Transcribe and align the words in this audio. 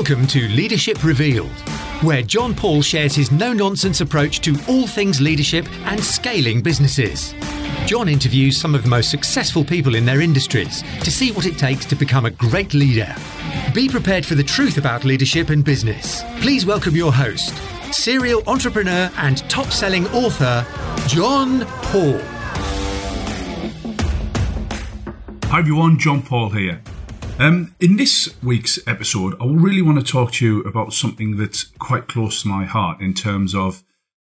Welcome 0.00 0.26
to 0.28 0.48
Leadership 0.48 1.04
Revealed, 1.04 1.50
where 2.00 2.22
John 2.22 2.54
Paul 2.54 2.80
shares 2.80 3.14
his 3.14 3.30
no 3.30 3.52
nonsense 3.52 4.00
approach 4.00 4.40
to 4.40 4.56
all 4.66 4.86
things 4.86 5.20
leadership 5.20 5.66
and 5.84 6.02
scaling 6.02 6.62
businesses. 6.62 7.34
John 7.84 8.08
interviews 8.08 8.58
some 8.58 8.74
of 8.74 8.82
the 8.82 8.88
most 8.88 9.10
successful 9.10 9.62
people 9.62 9.94
in 9.94 10.06
their 10.06 10.22
industries 10.22 10.82
to 11.02 11.10
see 11.10 11.32
what 11.32 11.44
it 11.44 11.58
takes 11.58 11.84
to 11.84 11.94
become 11.94 12.24
a 12.24 12.30
great 12.30 12.72
leader. 12.72 13.14
Be 13.74 13.90
prepared 13.90 14.24
for 14.24 14.36
the 14.36 14.42
truth 14.42 14.78
about 14.78 15.04
leadership 15.04 15.50
and 15.50 15.62
business. 15.62 16.22
Please 16.40 16.64
welcome 16.64 16.96
your 16.96 17.12
host, 17.12 17.54
serial 17.92 18.42
entrepreneur 18.46 19.10
and 19.18 19.46
top 19.50 19.66
selling 19.66 20.06
author, 20.12 20.66
John 21.08 21.66
Paul. 21.82 22.18
Hi 25.50 25.58
everyone, 25.58 25.98
John 25.98 26.22
Paul 26.22 26.48
here. 26.48 26.80
Um, 27.40 27.74
in 27.80 27.96
this 27.96 28.36
week's 28.42 28.78
episode, 28.86 29.34
I 29.40 29.46
really 29.46 29.80
want 29.80 29.98
to 29.98 30.04
talk 30.04 30.32
to 30.32 30.44
you 30.44 30.60
about 30.64 30.92
something 30.92 31.38
that's 31.38 31.64
quite 31.78 32.06
close 32.06 32.42
to 32.42 32.48
my 32.48 32.66
heart 32.66 33.00
in 33.00 33.14
terms 33.14 33.54
of 33.54 33.82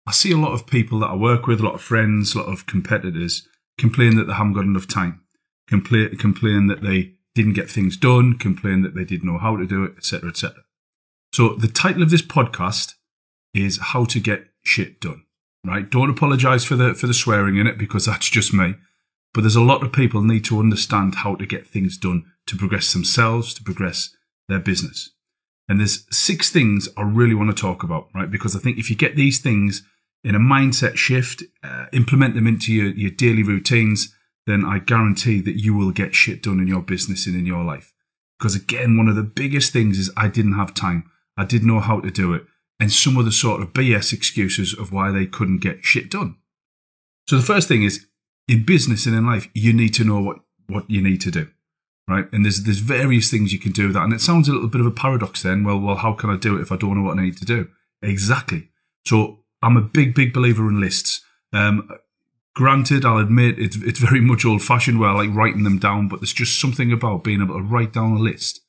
I 0.06 0.12
see 0.12 0.32
a 0.32 0.38
lot 0.38 0.54
of 0.54 0.66
people 0.66 1.00
that 1.00 1.10
I 1.10 1.14
work 1.14 1.46
with, 1.46 1.60
a 1.60 1.62
lot 1.62 1.74
of 1.74 1.82
friends, 1.82 2.34
a 2.34 2.38
lot 2.38 2.50
of 2.50 2.64
competitors 2.64 3.46
complain 3.76 4.16
that 4.16 4.28
they 4.28 4.32
haven't 4.32 4.54
got 4.54 4.64
enough 4.64 4.88
time, 4.88 5.20
complain, 5.68 6.16
complain 6.16 6.68
that 6.68 6.80
they 6.80 7.12
didn't 7.34 7.52
get 7.52 7.68
things 7.68 7.98
done, 7.98 8.38
complain 8.38 8.80
that 8.80 8.94
they 8.94 9.04
didn't 9.04 9.30
know 9.30 9.38
how 9.38 9.58
to 9.58 9.66
do 9.66 9.84
it, 9.84 9.92
etc., 9.98 10.30
etc. 10.30 10.62
So 11.34 11.50
the 11.50 11.68
title 11.68 12.02
of 12.02 12.08
this 12.08 12.22
podcast 12.22 12.94
is 13.52 13.78
"How 13.78 14.06
to 14.06 14.20
Get 14.20 14.46
Shit 14.62 15.02
Done." 15.02 15.24
Right? 15.66 15.90
Don't 15.90 16.08
apologise 16.08 16.64
for 16.64 16.76
the 16.76 16.94
for 16.94 17.08
the 17.08 17.14
swearing 17.14 17.58
in 17.58 17.66
it 17.66 17.76
because 17.76 18.06
that's 18.06 18.30
just 18.30 18.54
me. 18.54 18.76
But 19.34 19.42
there's 19.42 19.54
a 19.54 19.60
lot 19.60 19.82
of 19.82 19.92
people 19.92 20.22
need 20.22 20.46
to 20.46 20.58
understand 20.58 21.16
how 21.16 21.34
to 21.34 21.44
get 21.44 21.66
things 21.66 21.98
done 21.98 22.31
to 22.46 22.56
progress 22.56 22.92
themselves, 22.92 23.54
to 23.54 23.62
progress 23.62 24.14
their 24.48 24.58
business. 24.58 25.10
And 25.68 25.78
there's 25.80 26.06
six 26.10 26.50
things 26.50 26.88
I 26.96 27.02
really 27.02 27.34
want 27.34 27.54
to 27.54 27.60
talk 27.60 27.82
about, 27.82 28.08
right? 28.14 28.30
Because 28.30 28.56
I 28.56 28.58
think 28.58 28.78
if 28.78 28.90
you 28.90 28.96
get 28.96 29.16
these 29.16 29.40
things 29.40 29.82
in 30.24 30.34
a 30.34 30.40
mindset 30.40 30.96
shift, 30.96 31.42
uh, 31.62 31.86
implement 31.92 32.34
them 32.34 32.46
into 32.46 32.72
your, 32.72 32.88
your 32.88 33.10
daily 33.10 33.42
routines, 33.42 34.14
then 34.46 34.64
I 34.64 34.80
guarantee 34.80 35.40
that 35.40 35.60
you 35.60 35.74
will 35.74 35.92
get 35.92 36.14
shit 36.14 36.42
done 36.42 36.60
in 36.60 36.66
your 36.66 36.82
business 36.82 37.26
and 37.26 37.36
in 37.36 37.46
your 37.46 37.64
life. 37.64 37.92
Because 38.38 38.56
again, 38.56 38.96
one 38.96 39.08
of 39.08 39.14
the 39.14 39.22
biggest 39.22 39.72
things 39.72 39.98
is 39.98 40.10
I 40.16 40.28
didn't 40.28 40.54
have 40.54 40.74
time. 40.74 41.10
I 41.36 41.44
didn't 41.44 41.68
know 41.68 41.80
how 41.80 42.00
to 42.00 42.10
do 42.10 42.34
it. 42.34 42.44
And 42.80 42.92
some 42.92 43.16
of 43.16 43.24
the 43.24 43.32
sort 43.32 43.62
of 43.62 43.72
BS 43.72 44.12
excuses 44.12 44.76
of 44.76 44.92
why 44.92 45.12
they 45.12 45.26
couldn't 45.26 45.60
get 45.60 45.84
shit 45.84 46.10
done. 46.10 46.36
So 47.28 47.36
the 47.36 47.42
first 47.42 47.68
thing 47.68 47.84
is 47.84 48.06
in 48.48 48.64
business 48.64 49.06
and 49.06 49.14
in 49.14 49.24
life, 49.24 49.48
you 49.54 49.72
need 49.72 49.94
to 49.94 50.04
know 50.04 50.20
what, 50.20 50.38
what 50.66 50.90
you 50.90 51.00
need 51.00 51.20
to 51.20 51.30
do 51.30 51.48
right? 52.08 52.26
And 52.32 52.44
there's 52.44 52.64
there's 52.64 52.78
various 52.78 53.30
things 53.30 53.52
you 53.52 53.58
can 53.58 53.72
do 53.72 53.86
with 53.86 53.94
that, 53.94 54.04
and 54.04 54.12
it 54.12 54.20
sounds 54.20 54.48
a 54.48 54.52
little 54.52 54.68
bit 54.68 54.80
of 54.80 54.86
a 54.86 54.90
paradox. 54.90 55.42
Then, 55.42 55.64
well, 55.64 55.78
well, 55.78 55.96
how 55.96 56.12
can 56.12 56.30
I 56.30 56.36
do 56.36 56.56
it 56.56 56.62
if 56.62 56.72
I 56.72 56.76
don't 56.76 56.96
know 56.96 57.02
what 57.02 57.18
I 57.18 57.22
need 57.22 57.36
to 57.38 57.44
do? 57.44 57.68
Exactly. 58.02 58.68
So 59.06 59.40
I'm 59.62 59.76
a 59.76 59.82
big, 59.82 60.14
big 60.14 60.32
believer 60.32 60.68
in 60.68 60.80
lists. 60.80 61.22
Um, 61.52 61.88
granted, 62.54 63.04
I'll 63.04 63.18
admit 63.18 63.58
it's 63.58 63.76
it's 63.76 64.00
very 64.00 64.20
much 64.20 64.44
old 64.44 64.62
fashioned 64.62 64.98
where 64.98 65.10
I 65.10 65.24
like 65.24 65.34
writing 65.34 65.64
them 65.64 65.78
down, 65.78 66.08
but 66.08 66.20
there's 66.20 66.32
just 66.32 66.60
something 66.60 66.92
about 66.92 67.24
being 67.24 67.42
able 67.42 67.56
to 67.56 67.62
write 67.62 67.92
down 67.92 68.12
a 68.12 68.18
list 68.18 68.60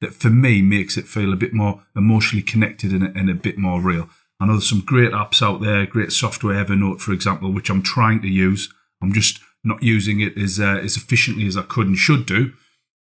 that 0.00 0.12
for 0.12 0.28
me 0.30 0.60
makes 0.62 0.96
it 0.96 1.06
feel 1.06 1.32
a 1.32 1.36
bit 1.36 1.54
more 1.54 1.82
emotionally 1.96 2.42
connected 2.42 2.92
and 2.92 3.04
and 3.16 3.30
a 3.30 3.34
bit 3.34 3.58
more 3.58 3.80
real. 3.80 4.08
I 4.38 4.46
know 4.46 4.52
there's 4.52 4.68
some 4.68 4.82
great 4.84 5.12
apps 5.12 5.42
out 5.42 5.62
there, 5.62 5.86
great 5.86 6.12
software, 6.12 6.62
Evernote, 6.62 7.00
for 7.00 7.12
example, 7.12 7.52
which 7.52 7.70
I'm 7.70 7.82
trying 7.82 8.20
to 8.20 8.28
use. 8.28 8.72
I'm 9.02 9.12
just 9.12 9.40
not 9.64 9.82
using 9.82 10.20
it 10.20 10.36
as 10.36 10.60
uh, 10.60 10.80
as 10.82 10.96
efficiently 10.96 11.46
as 11.46 11.56
I 11.56 11.62
could 11.62 11.86
and 11.86 11.96
should 11.96 12.26
do. 12.26 12.52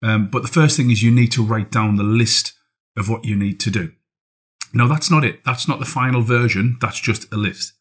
Um, 0.02 0.28
but 0.28 0.42
the 0.42 0.48
first 0.48 0.76
thing 0.76 0.90
is 0.90 1.02
you 1.02 1.12
need 1.12 1.32
to 1.32 1.44
write 1.44 1.70
down 1.70 1.96
the 1.96 2.02
list 2.02 2.52
of 2.96 3.08
what 3.08 3.24
you 3.24 3.36
need 3.36 3.60
to 3.60 3.70
do. 3.70 3.92
Now, 4.74 4.88
that's 4.88 5.10
not 5.10 5.24
it. 5.24 5.44
That's 5.44 5.68
not 5.68 5.78
the 5.78 5.84
final 5.84 6.22
version. 6.22 6.78
That's 6.80 6.98
just 6.98 7.32
a 7.32 7.36
list. 7.36 7.74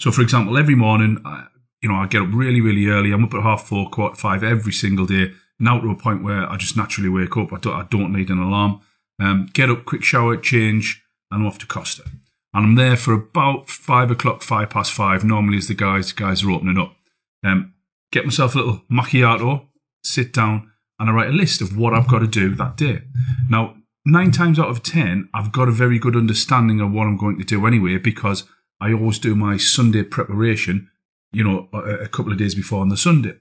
So, 0.00 0.10
for 0.10 0.22
example, 0.22 0.56
every 0.56 0.74
morning, 0.74 1.18
uh, 1.24 1.46
you 1.82 1.88
know, 1.88 1.96
I 1.96 2.06
get 2.06 2.22
up 2.22 2.28
really, 2.32 2.60
really 2.60 2.86
early. 2.86 3.12
I'm 3.12 3.24
up 3.24 3.34
at 3.34 3.42
half 3.42 3.64
four, 3.64 3.90
quarter 3.90 4.16
five 4.16 4.42
every 4.42 4.72
single 4.72 5.06
day. 5.06 5.32
Now 5.58 5.80
to 5.80 5.90
a 5.90 5.96
point 5.96 6.22
where 6.22 6.50
I 6.50 6.56
just 6.56 6.76
naturally 6.76 7.08
wake 7.08 7.36
up. 7.36 7.52
I 7.52 7.58
don't, 7.58 7.74
I 7.74 7.86
don't 7.90 8.12
need 8.12 8.30
an 8.30 8.38
alarm. 8.38 8.80
Um, 9.20 9.48
get 9.52 9.70
up, 9.70 9.84
quick 9.86 10.04
shower, 10.04 10.36
change, 10.36 11.02
and 11.30 11.42
I'm 11.42 11.46
off 11.46 11.58
to 11.58 11.66
Costa. 11.66 12.04
And 12.52 12.64
I'm 12.64 12.74
there 12.74 12.96
for 12.96 13.14
about 13.14 13.68
five 13.68 14.10
o'clock, 14.10 14.42
five 14.42 14.70
past 14.70 14.92
five. 14.92 15.24
Normally, 15.24 15.58
as 15.58 15.68
the 15.68 15.74
guys 15.74 16.12
guys 16.12 16.44
are 16.44 16.50
opening 16.50 16.78
up. 16.78 16.96
Um, 17.44 17.74
get 18.12 18.24
myself 18.24 18.54
a 18.54 18.58
little 18.58 18.82
macchiato, 18.90 19.66
sit 20.02 20.32
down, 20.32 20.70
and 20.98 21.10
I 21.10 21.12
write 21.12 21.28
a 21.28 21.32
list 21.32 21.60
of 21.60 21.76
what 21.76 21.94
I've 21.94 22.08
got 22.08 22.20
to 22.20 22.26
do 22.26 22.54
that 22.54 22.76
day. 22.76 23.02
Now, 23.48 23.76
nine 24.04 24.30
times 24.30 24.58
out 24.58 24.68
of 24.68 24.82
10, 24.82 25.28
I've 25.34 25.52
got 25.52 25.68
a 25.68 25.72
very 25.72 25.98
good 25.98 26.16
understanding 26.16 26.80
of 26.80 26.92
what 26.92 27.06
I'm 27.06 27.18
going 27.18 27.38
to 27.38 27.44
do 27.44 27.66
anyway, 27.66 27.98
because 27.98 28.44
I 28.80 28.92
always 28.92 29.18
do 29.18 29.34
my 29.34 29.56
Sunday 29.56 30.02
preparation, 30.02 30.90
you 31.32 31.44
know, 31.44 31.68
a, 31.72 32.08
couple 32.08 32.32
of 32.32 32.38
days 32.38 32.54
before 32.54 32.80
on 32.80 32.88
the 32.88 32.96
Sunday. 32.96 33.34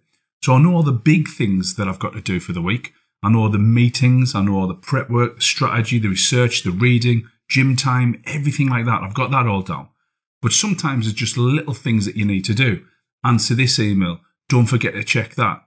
So 0.44 0.54
I 0.54 0.60
know 0.60 0.76
all 0.76 0.84
the 0.84 0.92
big 0.92 1.28
things 1.30 1.76
that 1.76 1.88
I've 1.88 2.00
got 2.00 2.14
to 2.14 2.22
do 2.22 2.40
for 2.40 2.54
the 2.54 2.62
week. 2.62 2.94
I 3.24 3.30
know 3.30 3.42
all 3.42 3.50
the 3.50 3.58
meetings, 3.58 4.36
I 4.36 4.42
know 4.42 4.56
all 4.56 4.68
the 4.68 4.76
prep 4.76 5.10
work, 5.10 5.42
strategy, 5.42 5.98
the 5.98 6.10
research, 6.10 6.64
the 6.64 6.72
reading, 6.72 7.28
gym 7.50 7.76
time, 7.76 8.22
everything 8.26 8.70
like 8.70 8.86
that. 8.86 9.02
I've 9.02 9.14
got 9.14 9.32
that 9.32 9.48
all 9.48 9.62
down. 9.62 9.90
But 10.42 10.52
sometimes 10.52 11.08
it's 11.08 11.16
just 11.16 11.38
little 11.38 11.74
things 11.74 12.06
that 12.06 12.16
you 12.16 12.26
need 12.26 12.46
to 12.46 12.54
do. 12.54 12.86
Answer 13.24 13.56
this 13.56 13.80
email. 13.80 14.20
Don't 14.48 14.68
forget 14.68 14.94
to 14.94 15.04
check 15.04 15.34
that 15.36 15.65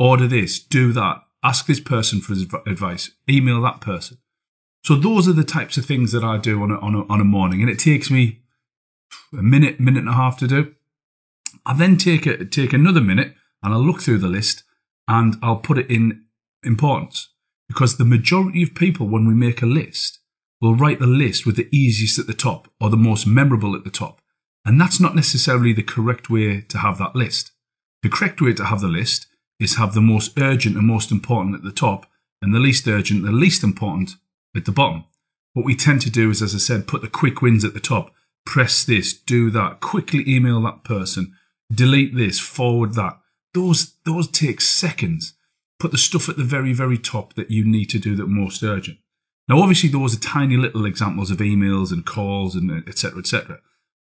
order 0.00 0.26
this, 0.26 0.58
do 0.58 0.92
that, 0.94 1.22
ask 1.44 1.66
this 1.66 1.78
person 1.78 2.20
for 2.20 2.34
advice, 2.66 3.10
email 3.28 3.60
that 3.60 3.80
person. 3.80 4.18
So 4.82 4.96
those 4.96 5.28
are 5.28 5.34
the 5.34 5.44
types 5.44 5.76
of 5.76 5.84
things 5.84 6.10
that 6.12 6.24
I 6.24 6.38
do 6.38 6.62
on 6.62 6.70
a, 6.70 6.78
on 6.78 6.94
a, 6.94 7.04
on 7.06 7.20
a 7.20 7.24
morning, 7.24 7.60
and 7.60 7.70
it 7.70 7.78
takes 7.78 8.10
me 8.10 8.40
a 9.38 9.42
minute, 9.42 9.78
minute 9.78 10.00
and 10.00 10.08
a 10.08 10.14
half 10.14 10.38
to 10.38 10.48
do. 10.48 10.74
I 11.66 11.74
then 11.74 11.98
take 11.98 12.26
a, 12.26 12.44
take 12.44 12.72
another 12.72 13.02
minute 13.02 13.34
and 13.62 13.74
I'll 13.74 13.84
look 13.84 14.00
through 14.00 14.18
the 14.18 14.28
list 14.28 14.62
and 15.06 15.36
I'll 15.42 15.56
put 15.56 15.78
it 15.78 15.90
in 15.90 16.24
importance 16.62 17.28
because 17.68 17.96
the 17.96 18.04
majority 18.04 18.62
of 18.62 18.74
people, 18.74 19.06
when 19.06 19.26
we 19.26 19.34
make 19.34 19.60
a 19.60 19.66
list, 19.66 20.20
will 20.60 20.74
write 20.74 20.98
the 20.98 21.06
list 21.06 21.44
with 21.44 21.56
the 21.56 21.68
easiest 21.70 22.18
at 22.18 22.26
the 22.26 22.34
top 22.34 22.68
or 22.80 22.88
the 22.88 22.96
most 22.96 23.26
memorable 23.26 23.74
at 23.76 23.84
the 23.84 23.90
top. 23.90 24.20
And 24.64 24.80
that's 24.80 25.00
not 25.00 25.14
necessarily 25.14 25.72
the 25.72 25.82
correct 25.82 26.30
way 26.30 26.62
to 26.62 26.78
have 26.78 26.98
that 26.98 27.16
list. 27.16 27.52
The 28.02 28.08
correct 28.08 28.40
way 28.40 28.54
to 28.54 28.64
have 28.64 28.80
the 28.80 28.88
list 28.88 29.26
is 29.60 29.76
have 29.76 29.94
the 29.94 30.00
most 30.00 30.38
urgent 30.38 30.76
and 30.76 30.86
most 30.86 31.12
important 31.12 31.54
at 31.54 31.62
the 31.62 31.72
top 31.72 32.06
and 32.42 32.54
the 32.54 32.58
least 32.58 32.88
urgent, 32.88 33.22
the 33.22 33.30
least 33.30 33.62
important 33.62 34.12
at 34.56 34.64
the 34.64 34.72
bottom. 34.72 35.04
What 35.52 35.66
we 35.66 35.76
tend 35.76 36.00
to 36.02 36.10
do 36.10 36.30
is, 36.30 36.42
as 36.42 36.54
I 36.54 36.58
said, 36.58 36.86
put 36.86 37.02
the 37.02 37.08
quick 37.08 37.42
wins 37.42 37.64
at 37.64 37.74
the 37.74 37.80
top. 37.80 38.14
Press 38.46 38.84
this, 38.84 39.12
do 39.12 39.50
that, 39.50 39.80
quickly 39.80 40.24
email 40.26 40.62
that 40.62 40.82
person, 40.84 41.34
delete 41.72 42.16
this, 42.16 42.40
forward 42.40 42.94
that. 42.94 43.18
Those, 43.52 43.94
those 44.06 44.28
take 44.28 44.60
seconds. 44.60 45.34
Put 45.78 45.92
the 45.92 45.98
stuff 45.98 46.28
at 46.28 46.36
the 46.36 46.44
very, 46.44 46.72
very 46.72 46.98
top 46.98 47.34
that 47.34 47.50
you 47.50 47.64
need 47.64 47.86
to 47.90 47.98
do 47.98 48.14
that 48.16 48.28
most 48.28 48.62
urgent. 48.62 48.98
Now, 49.48 49.60
obviously, 49.60 49.88
those 49.88 50.14
are 50.14 50.20
tiny 50.20 50.56
little 50.56 50.86
examples 50.86 51.30
of 51.30 51.38
emails 51.38 51.90
and 51.90 52.06
calls 52.06 52.54
and 52.54 52.70
etc. 52.88 53.18
etc. 53.18 53.58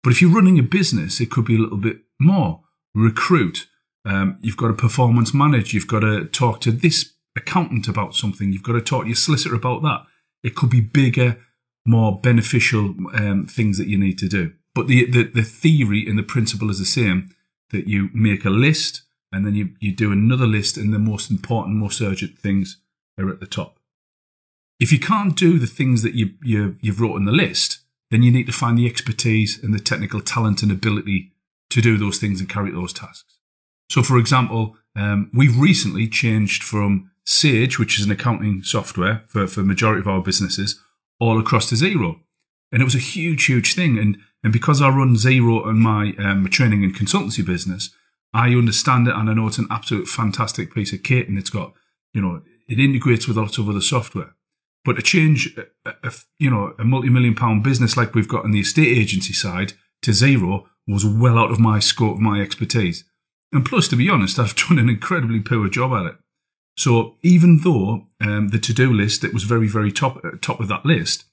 But 0.03 0.11
if 0.11 0.21
you're 0.21 0.35
running 0.35 0.59
a 0.59 0.63
business, 0.63 1.21
it 1.21 1.31
could 1.31 1.45
be 1.45 1.57
a 1.57 1.61
little 1.61 1.79
bit 1.79 1.99
more. 2.21 2.65
Recruit, 2.95 3.69
um, 4.09 4.39
you've 4.41 4.57
got 4.57 4.69
to 4.69 4.75
performance 4.75 5.35
manage. 5.35 5.75
You've 5.75 5.87
got 5.87 6.01
to 6.01 6.25
talk 6.25 6.61
to 6.63 6.73
this 6.73 7.13
accountant 7.37 7.89
about 7.89 8.15
something. 8.15 8.53
You've 8.53 8.63
got 8.63 8.73
to 8.73 8.81
talk 8.81 9.03
to 9.03 9.09
your 9.09 9.17
solicitor 9.17 9.55
about 9.55 9.83
that. 9.83 10.07
It 10.43 10.55
could 10.55 10.71
be 10.71 10.81
bigger, 10.81 11.39
more 11.87 12.19
beneficial 12.19 12.95
um, 13.15 13.47
things 13.47 13.77
that 13.79 13.89
you 13.89 13.99
need 13.99 14.19
to 14.19 14.29
do. 14.29 14.53
But 14.75 14.87
the, 14.87 15.11
the, 15.11 15.25
the 15.25 15.43
theory 15.43 16.09
and 16.09 16.19
the 16.19 16.23
principle 16.23 16.71
is 16.71 16.79
the 16.79 16.85
same 16.85 17.35
that 17.71 17.87
you 17.87 18.11
make 18.15 18.45
a 18.45 18.51
list 18.51 19.03
and 19.31 19.45
then 19.45 19.55
you, 19.55 19.75
you 19.81 19.95
do 19.95 20.11
another 20.11 20.47
list 20.47 20.77
and 20.77 20.93
the 20.93 20.99
most 20.99 21.31
important, 21.31 21.77
most 21.77 22.01
urgent 22.01 22.39
things 22.39 22.81
are 23.19 23.29
at 23.29 23.41
the 23.41 23.47
top. 23.47 23.79
If 24.81 24.93
you 24.93 24.99
can't 24.99 25.37
do 25.37 25.59
the 25.59 25.67
things 25.67 26.03
that 26.03 26.15
you, 26.15 26.31
you, 26.43 26.77
you've 26.81 27.01
wrote 27.01 27.17
in 27.17 27.25
the 27.25 27.33
list, 27.33 27.81
then 28.11 28.23
you 28.23 28.31
need 28.31 28.47
to 28.47 28.53
find 28.53 28.79
the 28.79 28.87
expertise 28.87 29.63
and 29.63 29.75
the 29.75 29.81
technical 29.81 30.21
talent 30.21 30.63
and 30.63 30.73
ability 30.73 31.33
to 31.71 31.83
do 31.83 31.99
those 31.99 32.19
things 32.19 32.41
and 32.41 32.49
carry 32.49 32.71
those 32.71 32.93
tasks. 32.93 33.38
So, 33.89 34.03
for 34.03 34.19
example, 34.19 34.77
um, 34.95 35.31
we've 35.33 35.59
recently 35.59 36.09
changed 36.09 36.63
from 36.63 37.11
Sage, 37.25 37.79
which 37.79 37.99
is 37.99 38.05
an 38.05 38.11
accounting 38.11 38.63
software 38.63 39.25
for, 39.27 39.47
for 39.47 39.63
majority 39.63 40.01
of 40.01 40.09
our 40.09 40.23
businesses, 40.23 40.81
all 41.21 41.39
across 41.39 41.69
to 41.69 41.75
Xero. 41.75 42.21
And 42.73 42.83
it 42.83 42.85
was 42.85 42.95
a 42.95 42.99
huge, 42.99 43.47
huge 43.47 43.75
thing. 43.75 43.99
And, 43.99 44.19
and 44.43 44.53
because 44.53 44.83
I 44.83 44.89
run 44.89 45.15
Xero 45.15 45.67
and 45.67 45.79
my, 45.79 46.15
um, 46.19 46.49
training 46.49 46.85
and 46.85 46.95
consultancy 46.95 47.45
business, 47.45 47.91
I 48.33 48.49
understand 48.51 49.09
it 49.09 49.15
and 49.15 49.31
I 49.31 49.35
know 49.35 49.47
it's 49.47 49.59
an 49.59 49.69
absolute 49.71 50.07
fantastic 50.07 50.75
piece 50.75 50.93
of 50.93 51.03
kit 51.03 51.29
and 51.29 51.39
it's 51.39 51.51
got, 51.51 51.73
you 52.13 52.21
know, 52.21 52.43
it 52.69 52.79
integrates 52.79 53.27
with 53.27 53.39
lots 53.39 53.57
of 53.59 53.69
other 53.69 53.81
software. 53.81 54.35
But 54.85 54.97
to 54.97 55.03
change, 55.03 55.57
a, 55.85 55.91
a, 56.03 56.13
you 56.39 56.51
know, 56.51 56.75
a 56.79 56.85
multi-million 56.85 57.35
pound 57.35 57.63
business 57.63 57.97
like 57.97 58.15
we've 58.15 58.29
got 58.29 58.45
on 58.45 58.53
the 58.53 58.61
estate 58.61 58.97
agency 58.97 59.33
side 59.33 59.73
to 60.03 60.11
Xero 60.13 60.67
was 60.87 61.05
well 61.05 61.39
out 61.39 61.51
of 61.51 61.59
my 61.59 61.79
scope, 61.79 62.17
of 62.17 62.21
my 62.21 62.41
expertise. 62.41 63.05
And 63.53 63.65
plus, 63.65 63.89
to 63.89 63.97
be 63.97 64.09
honest, 64.09 64.39
I've 64.39 64.57
done 64.69 64.79
an 64.79 64.89
incredibly 64.89 65.41
poor 65.41 65.69
job 65.69 65.93
at 65.93 66.07
it. 66.07 66.17
So 66.77 67.17
even 67.23 67.61
though 67.65 68.07
um, 68.21 68.49
the 68.49 68.59
to-do 68.59 68.93
list 68.93 69.23
that 69.23 69.35
was 69.35 69.43
very, 69.43 69.67
very 69.67 69.91
top 69.91 70.25
uh, 70.25 70.31
top 70.41 70.61
of 70.61 70.69
that 70.69 70.87
list, 70.87 71.25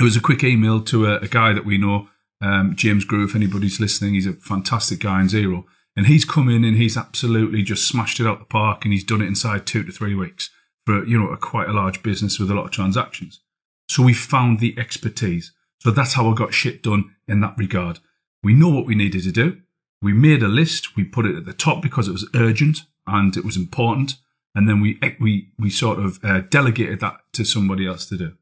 it 0.00 0.04
was 0.04 0.16
a 0.16 0.20
quick 0.20 0.44
email 0.44 0.80
to 0.82 1.06
a, 1.06 1.16
a 1.16 1.28
guy 1.28 1.52
that 1.52 1.64
we 1.64 1.78
know, 1.78 2.08
um, 2.40 2.76
James 2.76 3.04
Grew. 3.04 3.24
If 3.24 3.34
anybody's 3.34 3.80
listening, 3.80 4.14
he's 4.14 4.26
a 4.26 4.34
fantastic 4.34 5.00
guy 5.00 5.20
in 5.20 5.26
Xero, 5.26 5.64
and 5.96 6.06
he's 6.06 6.24
come 6.24 6.48
in 6.48 6.64
and 6.64 6.76
he's 6.76 6.96
absolutely 6.96 7.62
just 7.62 7.88
smashed 7.88 8.20
it 8.20 8.26
out 8.26 8.38
the 8.38 8.44
park, 8.44 8.84
and 8.84 8.92
he's 8.92 9.04
done 9.04 9.20
it 9.20 9.26
inside 9.26 9.66
two 9.66 9.82
to 9.82 9.90
three 9.90 10.14
weeks 10.14 10.50
for 10.86 11.04
you 11.06 11.18
know 11.18 11.28
a 11.28 11.36
quite 11.36 11.68
a 11.68 11.72
large 11.72 12.02
business 12.02 12.38
with 12.38 12.50
a 12.50 12.54
lot 12.54 12.66
of 12.66 12.70
transactions. 12.70 13.40
So 13.88 14.04
we 14.04 14.14
found 14.14 14.60
the 14.60 14.78
expertise. 14.78 15.52
So 15.80 15.90
that's 15.90 16.14
how 16.14 16.30
I 16.30 16.34
got 16.34 16.54
shit 16.54 16.82
done 16.82 17.16
in 17.26 17.40
that 17.40 17.58
regard. 17.58 17.98
We 18.44 18.54
know 18.54 18.68
what 18.68 18.86
we 18.86 18.94
needed 18.94 19.24
to 19.24 19.32
do. 19.32 19.60
We 20.02 20.12
made 20.12 20.42
a 20.42 20.48
list. 20.48 20.96
We 20.96 21.04
put 21.04 21.26
it 21.26 21.36
at 21.36 21.46
the 21.46 21.52
top 21.52 21.80
because 21.80 22.08
it 22.08 22.12
was 22.12 22.28
urgent 22.34 22.80
and 23.06 23.36
it 23.36 23.44
was 23.44 23.56
important 23.56 24.16
and 24.54 24.68
then 24.68 24.80
we 24.80 24.98
we 25.20 25.48
we 25.58 25.70
sort 25.70 25.98
of 25.98 26.22
uh, 26.24 26.40
delegated 26.40 27.00
that 27.00 27.20
to 27.34 27.44
somebody 27.44 27.86
else 27.86 28.06
to 28.06 28.16
do. 28.16 28.32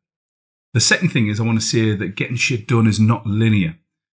The 0.74 0.80
second 0.80 1.10
thing 1.10 1.28
is 1.28 1.40
I 1.40 1.44
want 1.44 1.60
to 1.60 1.66
say 1.66 1.94
that 1.94 2.16
getting 2.16 2.36
shit 2.36 2.66
done 2.66 2.86
is 2.86 3.00
not 3.00 3.26
linear. 3.26 3.76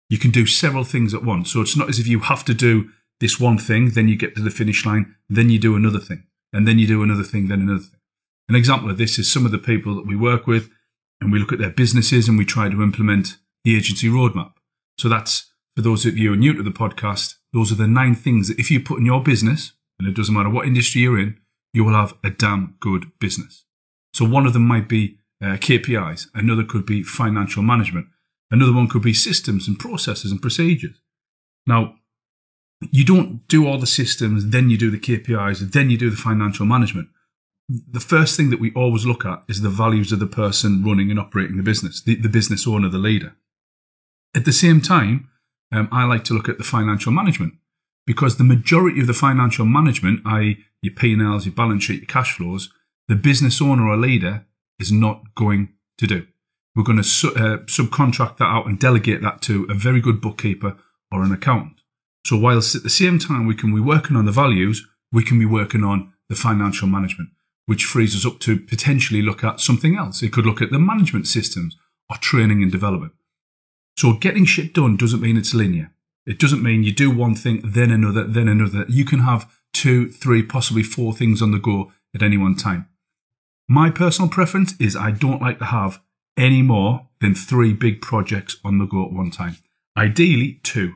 You 0.10 0.18
can 0.18 0.32
do 0.32 0.46
several 0.46 0.84
things 0.84 1.14
at 1.14 1.24
once, 1.24 1.52
so 1.52 1.62
it's 1.62 1.78
not 1.78 1.90
as 1.90 2.00
if 2.00 2.08
you 2.08 2.20
have 2.22 2.44
to 2.46 2.54
do 2.54 2.90
this 3.20 3.40
one 3.40 3.58
thing, 3.58 3.92
then 3.92 4.08
you 4.08 4.16
get 4.16 4.36
to 4.36 4.42
the 4.42 4.50
finish 4.50 4.86
line, 4.86 5.16
then 5.30 5.50
you 5.50 5.60
do 5.60 5.76
another 5.76 6.00
thing, 6.00 6.26
and 6.52 6.68
then 6.68 6.80
you 6.80 6.88
do 6.88 7.04
another 7.04 7.24
thing, 7.24 7.48
then 7.48 7.62
another 7.62 7.80
thing. 7.80 8.00
An 8.50 8.56
example 8.56 8.90
of 8.90 8.98
this 8.98 9.18
is 9.18 9.32
some 9.32 9.46
of 9.46 9.52
the 9.52 9.58
people 9.58 9.96
that 9.96 10.08
we 10.08 10.16
work 10.16 10.48
with, 10.48 10.70
and 11.22 11.32
we 11.32 11.40
look 11.40 11.54
at 11.54 11.60
their 11.60 11.70
businesses 11.70 12.28
and 12.28 12.38
we 12.38 12.46
try 12.46 12.68
to 12.68 12.82
implement 12.82 13.38
the 13.64 13.78
agency 13.78 14.10
roadmap. 14.10 14.54
So 14.98 15.08
that's 15.08 15.51
for 15.76 15.82
those 15.82 16.06
of 16.06 16.18
you 16.18 16.30
who 16.30 16.34
are 16.34 16.38
new 16.38 16.54
to 16.54 16.64
the 16.64 16.72
podcast. 16.72 17.36
Those 17.54 17.72
are 17.72 17.76
the 17.76 17.88
nine 17.88 18.16
things 18.16 18.48
that 18.48 18.60
if 18.60 18.72
you 18.72 18.80
put 18.80 19.00
in 19.00 19.06
your 19.06 19.24
business, 19.24 19.74
and 20.00 20.08
it 20.08 20.16
doesn't 20.16 20.34
matter 20.34 20.50
what 20.50 20.68
industry 20.68 21.02
you're 21.02 21.20
in, 21.20 21.38
you 21.74 21.84
will 21.84 21.94
have 21.94 22.14
a 22.24 22.30
damn 22.30 22.76
good 22.80 23.12
business. 23.20 23.66
So 24.14 24.26
one 24.26 24.46
of 24.46 24.54
them 24.54 24.68
might 24.68 24.90
be 24.90 25.20
uh, 25.42 25.58
KPIs, 25.58 26.28
another 26.34 26.64
could 26.64 26.86
be 26.86 27.04
financial 27.04 27.64
management, 27.64 28.08
another 28.50 28.74
one 28.74 28.88
could 28.88 29.02
be 29.02 29.14
systems 29.14 29.68
and 29.68 29.80
processes 29.80 30.32
and 30.32 30.42
procedures. 30.42 31.00
Now, 31.66 31.96
you 32.92 33.06
don't 33.06 33.48
do 33.48 33.68
all 33.68 33.78
the 33.78 33.88
systems, 33.88 34.50
then 34.50 34.70
you 34.70 34.78
do 34.78 34.90
the 34.90 35.00
KPIs, 35.00 35.72
then 35.72 35.90
you 35.90 35.98
do 35.98 36.10
the 36.10 36.18
financial 36.18 36.66
management. 36.66 37.10
The 37.70 38.00
first 38.00 38.36
thing 38.36 38.50
that 38.50 38.60
we 38.60 38.74
always 38.74 39.06
look 39.06 39.26
at 39.26 39.44
is 39.48 39.62
the 39.62 39.70
values 39.70 40.12
of 40.12 40.20
the 40.20 40.28
person 40.28 40.84
running 40.84 41.10
and 41.10 41.20
operating 41.20 41.58
the 41.58 41.64
business, 41.64 42.02
the, 42.02 42.16
the 42.16 42.28
business 42.28 42.68
owner, 42.68 42.90
the 42.90 42.98
leader. 42.98 43.36
At 44.36 44.46
the 44.46 44.52
same 44.52 44.82
time, 44.82 45.30
um, 45.72 45.88
I 45.92 46.06
like 46.06 46.24
to 46.26 46.34
look 46.34 46.50
at 46.50 46.58
the 46.58 46.64
financial 46.64 47.12
management 47.12 47.54
because 48.06 48.38
the 48.38 48.44
majority 48.44 49.00
of 49.02 49.08
the 49.08 49.14
financial 49.14 49.66
management, 49.66 50.22
i.e., 50.26 50.66
your 50.82 50.94
P&Ls, 50.94 51.46
your 51.46 51.56
balance 51.56 51.84
sheet, 51.84 52.02
your 52.02 52.08
cash 52.08 52.36
flows, 52.36 52.70
the 53.08 53.16
business 53.16 53.62
owner 53.62 53.88
or 53.88 53.98
leader 53.98 54.46
is 54.80 54.92
not 54.92 55.36
going 55.36 55.70
to 55.98 56.08
do. 56.08 56.28
We're 56.76 56.84
going 56.84 56.98
to 56.98 57.04
su- 57.04 57.34
uh, 57.36 57.58
subcontract 57.66 58.38
that 58.38 58.46
out 58.46 58.66
and 58.66 58.80
delegate 58.80 59.22
that 59.22 59.42
to 59.44 59.68
a 59.70 59.74
very 59.74 60.02
good 60.02 60.22
bookkeeper 60.22 60.78
or 61.12 61.24
an 61.24 61.32
accountant. 61.32 61.82
So 62.26 62.38
whilst 62.38 62.76
at 62.76 62.84
the 62.84 62.90
same 62.90 63.20
time 63.20 63.46
we 63.46 63.56
can 63.56 63.74
be 63.74 63.82
working 63.82 64.16
on 64.16 64.26
the 64.26 64.32
values, 64.32 64.88
we 65.12 65.24
can 65.24 65.38
be 65.38 65.46
working 65.46 65.84
on 65.84 66.14
the 66.30 66.36
financial 66.36 66.88
management, 66.88 67.30
which 67.66 67.84
frees 67.84 68.16
us 68.16 68.26
up 68.26 68.40
to 68.42 68.60
potentially 68.60 69.22
look 69.22 69.44
at 69.44 69.60
something 69.60 69.98
else. 69.98 70.24
It 70.24 70.32
could 70.32 70.46
look 70.46 70.62
at 70.62 70.72
the 70.72 70.80
management 70.80 71.28
systems 71.28 71.76
or 72.10 72.18
training 72.18 72.64
and 72.64 72.72
development. 72.72 73.14
So 74.02 74.14
getting 74.14 74.46
shit 74.46 74.74
done 74.74 74.98
doesn't 74.98 75.22
mean 75.22 75.38
it's 75.38 75.54
linear. 75.54 75.92
It 76.26 76.40
doesn't 76.40 76.64
mean 76.64 76.82
you 76.82 76.92
do 76.92 77.12
one 77.12 77.36
thing, 77.36 77.62
then 77.64 77.92
another, 77.92 78.24
then 78.24 78.48
another. 78.48 78.84
You 78.90 79.06
can 79.06 79.20
have 79.20 79.48
two, 79.74 80.10
three, 80.10 80.42
possibly 80.42 80.82
four 80.82 81.14
things 81.14 81.40
on 81.40 81.52
the 81.52 81.60
go 81.60 81.92
at 82.16 82.24
any 82.24 82.36
one 82.36 82.56
time. 82.56 82.90
My 83.70 83.92
personal 83.92 84.28
preference 84.28 84.74
is 84.80 84.96
I 84.96 85.12
don't 85.12 85.40
like 85.40 85.60
to 85.60 85.66
have 85.66 86.02
any 86.36 86.64
more 86.64 87.10
than 87.20 87.36
three 87.36 87.74
big 87.74 88.02
projects 88.02 88.58
on 88.66 88.80
the 88.80 88.88
go 88.88 89.06
at 89.06 89.14
one 89.14 89.30
time. 89.30 89.58
Ideally, 89.96 90.62
two, 90.64 90.96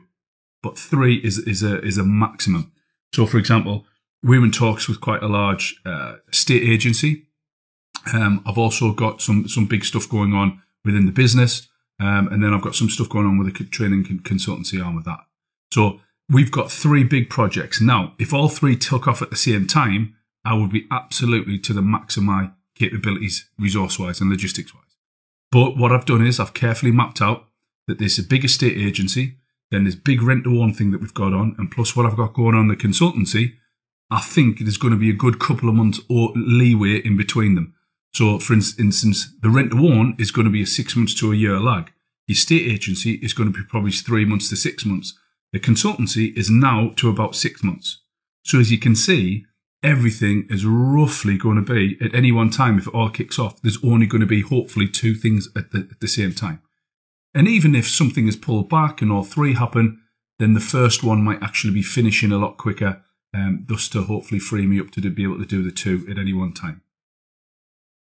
but 0.60 0.76
three 0.76 1.18
is, 1.18 1.38
is, 1.38 1.62
a, 1.62 1.80
is 1.82 1.98
a 1.98 2.04
maximum. 2.04 2.72
So, 3.14 3.24
for 3.24 3.38
example, 3.38 3.86
we're 4.24 4.42
in 4.42 4.50
talks 4.50 4.88
with 4.88 5.00
quite 5.00 5.22
a 5.22 5.28
large 5.28 5.80
uh, 5.86 6.16
state 6.32 6.64
agency. 6.64 7.26
Um, 8.12 8.42
I've 8.44 8.58
also 8.58 8.90
got 8.90 9.22
some, 9.22 9.46
some 9.46 9.66
big 9.66 9.84
stuff 9.84 10.08
going 10.08 10.32
on 10.32 10.60
within 10.84 11.06
the 11.06 11.12
business. 11.12 11.68
Um, 11.98 12.28
and 12.28 12.42
then 12.42 12.52
I've 12.52 12.62
got 12.62 12.74
some 12.74 12.90
stuff 12.90 13.08
going 13.08 13.26
on 13.26 13.38
with 13.38 13.56
the 13.56 13.64
training 13.64 14.04
consultancy 14.04 14.84
arm 14.84 14.98
of 14.98 15.04
that. 15.04 15.20
So 15.72 16.00
we've 16.28 16.50
got 16.50 16.70
three 16.70 17.04
big 17.04 17.30
projects. 17.30 17.80
Now, 17.80 18.14
if 18.18 18.34
all 18.34 18.48
three 18.48 18.76
took 18.76 19.08
off 19.08 19.22
at 19.22 19.30
the 19.30 19.36
same 19.36 19.66
time, 19.66 20.14
I 20.44 20.54
would 20.54 20.70
be 20.70 20.86
absolutely 20.90 21.58
to 21.60 21.72
the 21.72 21.82
max 21.82 22.16
of 22.16 22.22
my 22.22 22.50
capabilities, 22.74 23.48
resource 23.58 23.98
wise 23.98 24.20
and 24.20 24.30
logistics 24.30 24.74
wise. 24.74 24.82
But 25.50 25.76
what 25.76 25.92
I've 25.92 26.04
done 26.04 26.26
is 26.26 26.38
I've 26.38 26.54
carefully 26.54 26.92
mapped 26.92 27.22
out 27.22 27.48
that 27.86 27.98
there's 27.98 28.18
a 28.18 28.22
big 28.22 28.44
estate 28.44 28.76
agency, 28.76 29.38
then 29.70 29.84
there's 29.84 29.96
big 29.96 30.22
rent 30.22 30.44
to 30.44 30.60
own 30.60 30.74
thing 30.74 30.90
that 30.90 31.00
we've 31.00 31.14
got 31.14 31.32
on, 31.32 31.54
and 31.58 31.70
plus 31.70 31.96
what 31.96 32.06
I've 32.06 32.16
got 32.16 32.34
going 32.34 32.54
on 32.54 32.68
the 32.68 32.76
consultancy, 32.76 33.54
I 34.10 34.20
think 34.20 34.58
there's 34.58 34.76
going 34.76 34.92
to 34.92 35.00
be 35.00 35.10
a 35.10 35.14
good 35.14 35.40
couple 35.40 35.68
of 35.68 35.74
months 35.74 36.00
or 36.08 36.32
leeway 36.36 36.98
in 36.98 37.16
between 37.16 37.54
them. 37.54 37.74
So, 38.16 38.38
for 38.38 38.54
instance, 38.54 39.28
the 39.42 39.50
rent 39.50 39.72
to 39.72 39.76
own 39.76 40.16
is 40.18 40.30
going 40.30 40.46
to 40.46 40.50
be 40.50 40.62
a 40.62 40.66
six 40.66 40.96
months 40.96 41.12
to 41.16 41.32
a 41.32 41.36
year 41.36 41.60
lag. 41.60 41.92
The 42.26 42.32
estate 42.32 42.66
agency 42.66 43.16
is 43.16 43.34
going 43.34 43.52
to 43.52 43.58
be 43.58 43.62
probably 43.68 43.90
three 43.90 44.24
months 44.24 44.48
to 44.48 44.56
six 44.56 44.86
months. 44.86 45.12
The 45.52 45.60
consultancy 45.60 46.34
is 46.34 46.48
now 46.48 46.92
to 46.96 47.10
about 47.10 47.36
six 47.36 47.62
months. 47.62 48.00
So, 48.42 48.58
as 48.58 48.72
you 48.72 48.78
can 48.78 48.96
see, 48.96 49.44
everything 49.82 50.46
is 50.48 50.64
roughly 50.64 51.36
going 51.36 51.62
to 51.62 51.74
be 51.74 51.98
at 52.00 52.14
any 52.14 52.32
one 52.32 52.48
time, 52.48 52.78
if 52.78 52.86
it 52.86 52.94
all 52.94 53.10
kicks 53.10 53.38
off, 53.38 53.60
there's 53.60 53.84
only 53.84 54.06
going 54.06 54.22
to 54.22 54.26
be 54.26 54.40
hopefully 54.40 54.88
two 54.88 55.14
things 55.14 55.50
at 55.54 55.72
the, 55.72 55.80
at 55.90 56.00
the 56.00 56.08
same 56.08 56.32
time. 56.32 56.62
And 57.34 57.46
even 57.46 57.74
if 57.74 57.86
something 57.86 58.26
is 58.26 58.36
pulled 58.36 58.70
back 58.70 59.02
and 59.02 59.12
all 59.12 59.24
three 59.24 59.52
happen, 59.52 60.00
then 60.38 60.54
the 60.54 60.60
first 60.60 61.04
one 61.04 61.22
might 61.22 61.42
actually 61.42 61.74
be 61.74 61.82
finishing 61.82 62.32
a 62.32 62.38
lot 62.38 62.56
quicker, 62.56 63.02
um, 63.34 63.66
thus 63.68 63.90
to 63.90 64.04
hopefully 64.04 64.38
free 64.38 64.66
me 64.66 64.80
up 64.80 64.90
to 64.92 65.02
be 65.02 65.22
able 65.22 65.36
to 65.36 65.44
do 65.44 65.62
the 65.62 65.70
two 65.70 66.06
at 66.10 66.16
any 66.16 66.32
one 66.32 66.54
time. 66.54 66.80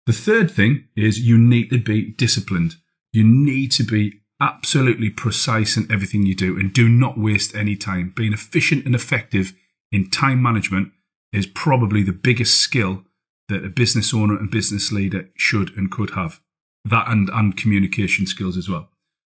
The 0.07 0.13
third 0.13 0.49
thing 0.49 0.85
is 0.95 1.19
you 1.19 1.37
need 1.37 1.69
to 1.69 1.79
be 1.79 2.11
disciplined. 2.11 2.77
You 3.11 3.25
need 3.25 3.73
to 3.73 3.83
be 3.83 4.21
absolutely 4.39 5.09
precise 5.09 5.75
in 5.75 5.91
everything 5.91 6.25
you 6.25 6.33
do 6.33 6.57
and 6.57 6.71
do 6.71 6.87
not 6.87 7.17
waste 7.17 7.53
any 7.53 7.75
time. 7.75 8.13
Being 8.15 8.31
efficient 8.31 8.85
and 8.85 8.95
effective 8.95 9.51
in 9.91 10.09
time 10.09 10.41
management 10.41 10.93
is 11.33 11.45
probably 11.45 12.03
the 12.03 12.13
biggest 12.13 12.57
skill 12.57 13.03
that 13.49 13.65
a 13.65 13.69
business 13.69 14.13
owner 14.13 14.37
and 14.37 14.49
business 14.49 14.93
leader 14.93 15.29
should 15.35 15.75
and 15.75 15.91
could 15.91 16.11
have. 16.11 16.39
That 16.85 17.09
and, 17.09 17.29
and 17.29 17.57
communication 17.57 18.27
skills 18.27 18.55
as 18.55 18.69
well. 18.69 18.89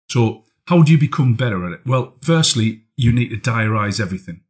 So, 0.09 0.45
how 0.69 0.83
do 0.83 0.93
you 0.93 0.99
become 0.99 1.35
better 1.35 1.67
at 1.67 1.73
it? 1.73 1.81
Well, 1.85 2.15
firstly, 2.23 2.83
you 2.97 3.13
need 3.13 3.31
to 3.31 3.37
diarize 3.37 4.01
everything, 4.01 4.43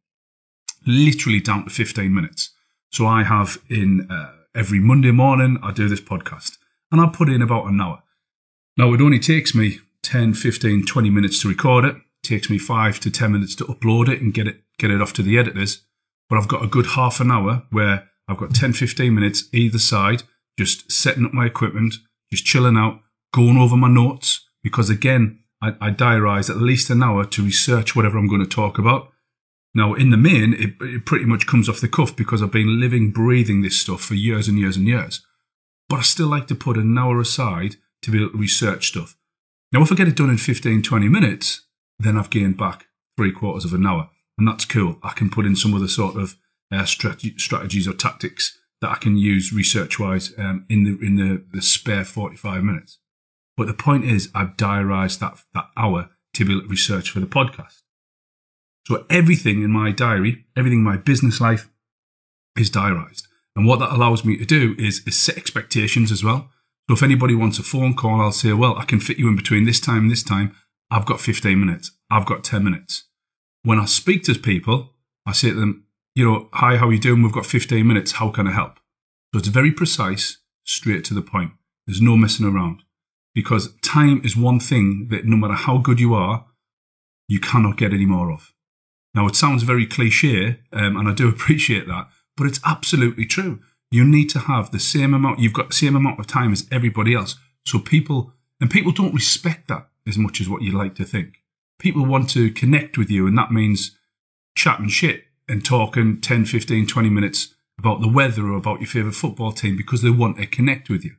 literally 0.85 1.39
down 1.39 1.63
to 1.63 1.71
15 1.71 2.13
minutes. 2.13 2.51
So, 2.91 3.07
I 3.07 3.23
have 3.23 3.57
in 3.69 4.07
uh, 4.11 4.33
every 4.53 4.79
Monday 4.79 5.11
morning, 5.11 5.57
I 5.63 5.71
do 5.71 5.87
this 5.87 6.01
podcast 6.01 6.57
and 6.91 6.99
I 6.99 7.07
put 7.07 7.29
in 7.29 7.41
about 7.41 7.67
an 7.67 7.79
hour. 7.79 8.03
Now, 8.77 8.93
it 8.93 9.01
only 9.01 9.19
takes 9.19 9.55
me 9.55 9.79
10, 10.03 10.33
15, 10.33 10.85
20 10.85 11.09
minutes 11.09 11.41
to 11.41 11.47
record 11.47 11.85
it. 11.85 11.95
it 11.95 12.03
takes 12.23 12.49
me 12.49 12.57
five 12.57 12.99
to 13.01 13.11
10 13.11 13.31
minutes 13.31 13.55
to 13.55 13.65
upload 13.65 14.09
it 14.09 14.21
and 14.21 14.33
get 14.33 14.47
it, 14.47 14.61
get 14.77 14.91
it 14.91 15.01
off 15.01 15.13
to 15.13 15.23
the 15.23 15.37
editors. 15.37 15.83
But 16.29 16.37
I've 16.37 16.47
got 16.47 16.63
a 16.63 16.67
good 16.67 16.87
half 16.87 17.19
an 17.19 17.31
hour 17.31 17.63
where 17.69 18.09
I've 18.27 18.37
got 18.37 18.53
10, 18.53 18.73
15 18.73 19.13
minutes 19.13 19.45
either 19.53 19.79
side, 19.79 20.23
just 20.57 20.91
setting 20.91 21.25
up 21.25 21.33
my 21.33 21.45
equipment, 21.45 21.95
just 22.31 22.45
chilling 22.45 22.77
out, 22.77 23.01
going 23.33 23.57
over 23.57 23.77
my 23.77 23.89
notes. 23.89 24.47
Because 24.63 24.89
again, 24.89 25.39
I, 25.61 25.75
I 25.79 25.91
diarize 25.91 26.49
at 26.49 26.57
least 26.57 26.89
an 26.89 27.03
hour 27.03 27.25
to 27.25 27.43
research 27.43 27.95
whatever 27.95 28.17
I'm 28.17 28.27
going 28.27 28.41
to 28.41 28.47
talk 28.47 28.77
about. 28.77 29.11
Now, 29.73 29.93
in 29.93 30.09
the 30.09 30.17
main, 30.17 30.53
it, 30.53 30.73
it 30.81 31.05
pretty 31.05 31.25
much 31.25 31.47
comes 31.47 31.69
off 31.69 31.79
the 31.79 31.87
cuff 31.87 32.15
because 32.15 32.41
I've 32.41 32.51
been 32.51 32.79
living, 32.79 33.11
breathing 33.11 33.61
this 33.61 33.79
stuff 33.79 34.01
for 34.01 34.15
years 34.15 34.47
and 34.47 34.59
years 34.59 34.75
and 34.75 34.87
years. 34.87 35.25
But 35.87 35.99
I 35.99 36.01
still 36.01 36.27
like 36.27 36.47
to 36.47 36.55
put 36.55 36.77
an 36.77 36.97
hour 36.97 37.19
aside 37.19 37.75
to 38.01 38.11
be 38.11 38.21
able 38.21 38.31
to 38.31 38.37
research 38.37 38.87
stuff. 38.87 39.15
Now, 39.71 39.81
if 39.81 39.91
I 39.91 39.95
get 39.95 40.07
it 40.07 40.17
done 40.17 40.29
in 40.29 40.37
15, 40.37 40.81
20 40.81 41.07
minutes, 41.07 41.65
then 41.99 42.17
I've 42.17 42.29
gained 42.29 42.57
back 42.57 42.87
three 43.15 43.31
quarters 43.31 43.65
of 43.65 43.73
an 43.73 43.85
hour. 43.85 44.09
And 44.37 44.47
that's 44.47 44.65
cool. 44.65 44.97
I 45.03 45.11
can 45.11 45.29
put 45.29 45.45
in 45.45 45.55
some 45.55 45.73
other 45.73 45.87
sort 45.87 46.15
of 46.15 46.35
uh, 46.71 46.85
strategies 46.85 47.87
or 47.87 47.93
tactics 47.93 48.57
that 48.81 48.89
I 48.89 48.95
can 48.95 49.17
use 49.17 49.53
research 49.53 49.99
wise 49.99 50.33
um, 50.37 50.65
in 50.69 50.83
the 50.83 51.05
in 51.05 51.15
the, 51.15 51.45
the 51.53 51.61
spare 51.61 52.03
45 52.03 52.63
minutes. 52.63 52.97
But 53.55 53.67
the 53.67 53.73
point 53.73 54.05
is, 54.05 54.29
I've 54.33 54.57
diarised 54.57 55.19
that, 55.19 55.37
that 55.53 55.65
hour 55.77 56.09
to 56.33 56.45
be 56.45 56.53
able 56.53 56.63
to 56.63 56.67
research 56.67 57.11
for 57.11 57.19
the 57.19 57.27
podcast. 57.27 57.80
So 58.91 59.05
everything 59.09 59.63
in 59.63 59.71
my 59.71 59.93
diary, 59.93 60.43
everything 60.57 60.79
in 60.79 60.83
my 60.83 60.97
business 60.97 61.39
life 61.39 61.69
is 62.57 62.69
diarised. 62.69 63.23
And 63.55 63.65
what 63.65 63.79
that 63.79 63.93
allows 63.93 64.25
me 64.25 64.35
to 64.35 64.43
do 64.43 64.75
is, 64.77 65.01
is 65.07 65.17
set 65.17 65.37
expectations 65.37 66.11
as 66.11 66.25
well. 66.25 66.49
So 66.89 66.95
if 66.95 67.01
anybody 67.01 67.33
wants 67.33 67.57
a 67.57 67.63
phone 67.63 67.93
call, 67.93 68.19
I'll 68.19 68.33
say, 68.33 68.51
well, 68.51 68.77
I 68.77 68.83
can 68.83 68.99
fit 68.99 69.17
you 69.17 69.29
in 69.29 69.37
between 69.37 69.63
this 69.63 69.79
time 69.79 69.99
and 69.99 70.11
this 70.11 70.23
time. 70.23 70.53
I've 70.89 71.05
got 71.05 71.21
15 71.21 71.57
minutes. 71.57 71.91
I've 72.09 72.25
got 72.25 72.43
10 72.43 72.65
minutes. 72.65 73.05
When 73.63 73.79
I 73.79 73.85
speak 73.85 74.23
to 74.23 74.37
people, 74.37 74.89
I 75.25 75.31
say 75.31 75.51
to 75.51 75.55
them, 75.55 75.85
you 76.13 76.25
know, 76.25 76.49
hi, 76.51 76.75
how 76.75 76.89
are 76.89 76.93
you 76.93 76.99
doing? 76.99 77.23
We've 77.23 77.31
got 77.31 77.45
15 77.45 77.87
minutes. 77.87 78.11
How 78.11 78.29
can 78.29 78.45
I 78.45 78.51
help? 78.51 78.73
So 79.33 79.39
it's 79.39 79.47
very 79.47 79.71
precise, 79.71 80.39
straight 80.65 81.05
to 81.05 81.13
the 81.13 81.21
point. 81.21 81.53
There's 81.87 82.01
no 82.01 82.17
messing 82.17 82.45
around 82.45 82.81
because 83.33 83.73
time 83.77 84.19
is 84.25 84.35
one 84.35 84.59
thing 84.59 85.07
that 85.11 85.23
no 85.23 85.37
matter 85.37 85.53
how 85.53 85.77
good 85.77 86.01
you 86.01 86.13
are, 86.13 86.45
you 87.29 87.39
cannot 87.39 87.77
get 87.77 87.93
any 87.93 88.05
more 88.05 88.33
of. 88.33 88.50
Now, 89.13 89.27
it 89.27 89.35
sounds 89.35 89.63
very 89.63 89.85
cliche, 89.85 90.59
um, 90.71 90.97
and 90.97 91.07
I 91.07 91.13
do 91.13 91.29
appreciate 91.29 91.87
that, 91.87 92.07
but 92.37 92.47
it's 92.47 92.59
absolutely 92.65 93.25
true. 93.25 93.59
You 93.89 94.05
need 94.05 94.29
to 94.29 94.39
have 94.39 94.71
the 94.71 94.79
same 94.79 95.13
amount, 95.13 95.39
you've 95.39 95.53
got 95.53 95.69
the 95.69 95.75
same 95.75 95.95
amount 95.95 96.19
of 96.19 96.27
time 96.27 96.53
as 96.53 96.67
everybody 96.71 97.13
else. 97.13 97.35
So 97.65 97.79
people, 97.79 98.33
and 98.59 98.69
people 98.69 98.91
don't 98.91 99.13
respect 99.13 99.67
that 99.67 99.89
as 100.07 100.17
much 100.17 100.39
as 100.39 100.49
what 100.49 100.61
you 100.61 100.71
like 100.71 100.95
to 100.95 101.05
think. 101.05 101.41
People 101.79 102.05
want 102.05 102.29
to 102.31 102.51
connect 102.51 102.97
with 102.97 103.09
you, 103.09 103.27
and 103.27 103.37
that 103.37 103.51
means 103.51 103.97
chatting 104.55 104.87
shit 104.87 105.25
and 105.47 105.63
talking 105.65 106.21
10, 106.21 106.45
15, 106.45 106.87
20 106.87 107.09
minutes 107.09 107.53
about 107.77 108.01
the 108.01 108.07
weather 108.07 108.45
or 108.47 108.57
about 108.57 108.79
your 108.79 108.87
favourite 108.87 109.15
football 109.15 109.51
team 109.51 109.75
because 109.75 110.01
they 110.01 110.09
want 110.09 110.37
to 110.37 110.45
connect 110.45 110.89
with 110.89 111.03
you. 111.03 111.15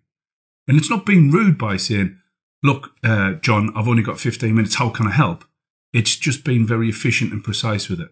And 0.69 0.79
it's 0.79 0.91
not 0.91 1.05
being 1.05 1.31
rude 1.31 1.59
by 1.59 1.77
saying, 1.77 2.19
look, 2.63 2.93
uh, 3.03 3.35
John, 3.35 3.71
I've 3.77 3.89
only 3.89 4.03
got 4.03 4.21
15 4.21 4.55
minutes. 4.55 4.77
How 4.77 4.89
can 4.89 5.09
I 5.09 5.11
help? 5.11 5.45
It's 5.93 6.17
just 6.17 6.45
been 6.45 6.67
very 6.67 6.89
efficient 6.89 7.33
and 7.33 7.45
precise 7.45 7.89
with 7.89 8.01
it. 8.01 8.11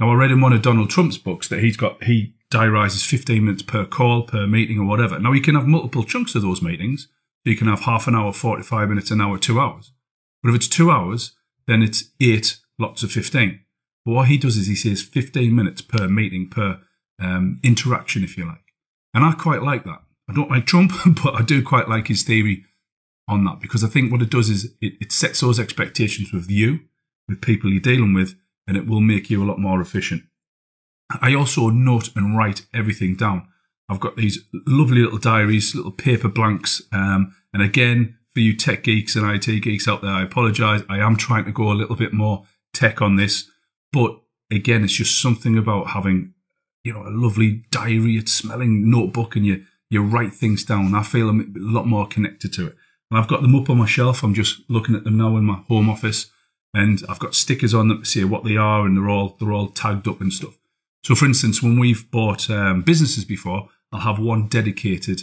Now, 0.00 0.10
I 0.10 0.14
read 0.14 0.30
in 0.30 0.40
one 0.40 0.52
of 0.52 0.62
Donald 0.62 0.90
Trump's 0.90 1.18
books 1.18 1.48
that 1.48 1.60
he's 1.60 1.76
got, 1.76 2.04
he 2.04 2.34
diarizes 2.52 3.04
15 3.04 3.44
minutes 3.44 3.62
per 3.62 3.84
call, 3.84 4.22
per 4.22 4.46
meeting, 4.46 4.78
or 4.78 4.86
whatever. 4.86 5.18
Now, 5.18 5.32
you 5.32 5.42
can 5.42 5.54
have 5.54 5.66
multiple 5.66 6.04
chunks 6.04 6.34
of 6.34 6.42
those 6.42 6.62
meetings. 6.62 7.08
You 7.44 7.56
can 7.56 7.66
have 7.66 7.80
half 7.80 8.06
an 8.06 8.14
hour, 8.14 8.32
45 8.32 8.88
minutes, 8.88 9.10
an 9.10 9.20
hour, 9.20 9.38
two 9.38 9.58
hours. 9.60 9.92
But 10.42 10.50
if 10.50 10.56
it's 10.56 10.68
two 10.68 10.90
hours, 10.90 11.32
then 11.66 11.82
it's 11.82 12.10
eight 12.20 12.58
lots 12.78 13.02
of 13.02 13.10
15. 13.10 13.60
But 14.04 14.12
what 14.12 14.28
he 14.28 14.38
does 14.38 14.56
is 14.56 14.68
he 14.68 14.74
says 14.74 15.02
15 15.02 15.54
minutes 15.54 15.82
per 15.82 16.08
meeting, 16.08 16.48
per 16.48 16.80
um, 17.20 17.60
interaction, 17.62 18.22
if 18.22 18.38
you 18.38 18.46
like. 18.46 18.72
And 19.12 19.24
I 19.24 19.32
quite 19.32 19.62
like 19.62 19.84
that. 19.84 20.02
I 20.30 20.34
don't 20.34 20.50
like 20.50 20.66
Trump, 20.66 20.92
but 21.22 21.34
I 21.34 21.42
do 21.42 21.62
quite 21.62 21.88
like 21.88 22.08
his 22.08 22.22
theory 22.22 22.64
on 23.26 23.44
that 23.44 23.60
because 23.60 23.84
I 23.84 23.88
think 23.88 24.10
what 24.10 24.22
it 24.22 24.30
does 24.30 24.48
is 24.48 24.64
it, 24.80 24.94
it 25.00 25.12
sets 25.12 25.40
those 25.40 25.60
expectations 25.60 26.32
with 26.32 26.50
you, 26.50 26.80
with 27.28 27.40
people 27.40 27.70
you're 27.70 27.80
dealing 27.80 28.14
with, 28.14 28.34
and 28.66 28.76
it 28.76 28.86
will 28.86 29.00
make 29.00 29.30
you 29.30 29.42
a 29.42 29.46
lot 29.46 29.58
more 29.58 29.80
efficient. 29.80 30.22
I 31.10 31.34
also 31.34 31.70
note 31.70 32.10
and 32.16 32.36
write 32.36 32.66
everything 32.74 33.16
down. 33.16 33.48
I've 33.88 34.00
got 34.00 34.16
these 34.16 34.44
lovely 34.66 35.00
little 35.02 35.18
diaries, 35.18 35.74
little 35.74 35.92
paper 35.92 36.28
blanks. 36.28 36.82
Um, 36.92 37.34
and 37.54 37.62
again, 37.62 38.18
for 38.34 38.40
you 38.40 38.54
tech 38.54 38.84
geeks 38.84 39.16
and 39.16 39.26
IT 39.26 39.62
geeks 39.62 39.88
out 39.88 40.02
there, 40.02 40.10
I 40.10 40.22
apologize. 40.22 40.82
I 40.88 40.98
am 40.98 41.16
trying 41.16 41.46
to 41.46 41.52
go 41.52 41.72
a 41.72 41.74
little 41.74 41.96
bit 41.96 42.12
more 42.12 42.44
tech 42.74 43.00
on 43.00 43.16
this, 43.16 43.50
but 43.92 44.20
again, 44.50 44.84
it's 44.84 44.92
just 44.92 45.20
something 45.20 45.56
about 45.56 45.88
having, 45.88 46.34
you 46.84 46.92
know, 46.92 47.02
a 47.02 47.10
lovely 47.10 47.64
diary, 47.70 48.16
it's 48.16 48.32
smelling 48.32 48.90
notebook 48.90 49.36
and 49.36 49.46
you, 49.46 49.64
you 49.88 50.02
write 50.02 50.34
things 50.34 50.64
down. 50.64 50.94
I 50.94 51.02
feel 51.02 51.30
a 51.30 51.44
lot 51.54 51.86
more 51.86 52.06
connected 52.06 52.52
to 52.54 52.66
it. 52.66 52.76
And 53.10 53.18
I've 53.18 53.28
got 53.28 53.40
them 53.40 53.54
up 53.54 53.70
on 53.70 53.78
my 53.78 53.86
shelf. 53.86 54.22
I'm 54.22 54.34
just 54.34 54.60
looking 54.68 54.94
at 54.94 55.04
them 55.04 55.16
now 55.16 55.38
in 55.38 55.44
my 55.44 55.62
home 55.66 55.88
office 55.88 56.30
and 56.74 57.02
I've 57.08 57.18
got 57.18 57.34
stickers 57.34 57.74
on 57.74 57.88
them 57.88 58.00
to 58.00 58.04
say 58.04 58.24
what 58.24 58.44
they 58.44 58.56
are 58.56 58.84
and 58.86 58.96
they're 58.96 59.08
all, 59.08 59.36
they're 59.40 59.52
all 59.52 59.68
tagged 59.68 60.06
up 60.06 60.20
and 60.20 60.32
stuff. 60.32 60.58
So 61.02 61.14
for 61.14 61.24
instance, 61.26 61.62
when 61.62 61.78
we've 61.78 62.10
bought 62.10 62.50
um, 62.50 62.82
businesses 62.82 63.24
before, 63.24 63.68
I'll 63.92 64.00
have 64.00 64.18
one 64.18 64.48
dedicated 64.48 65.22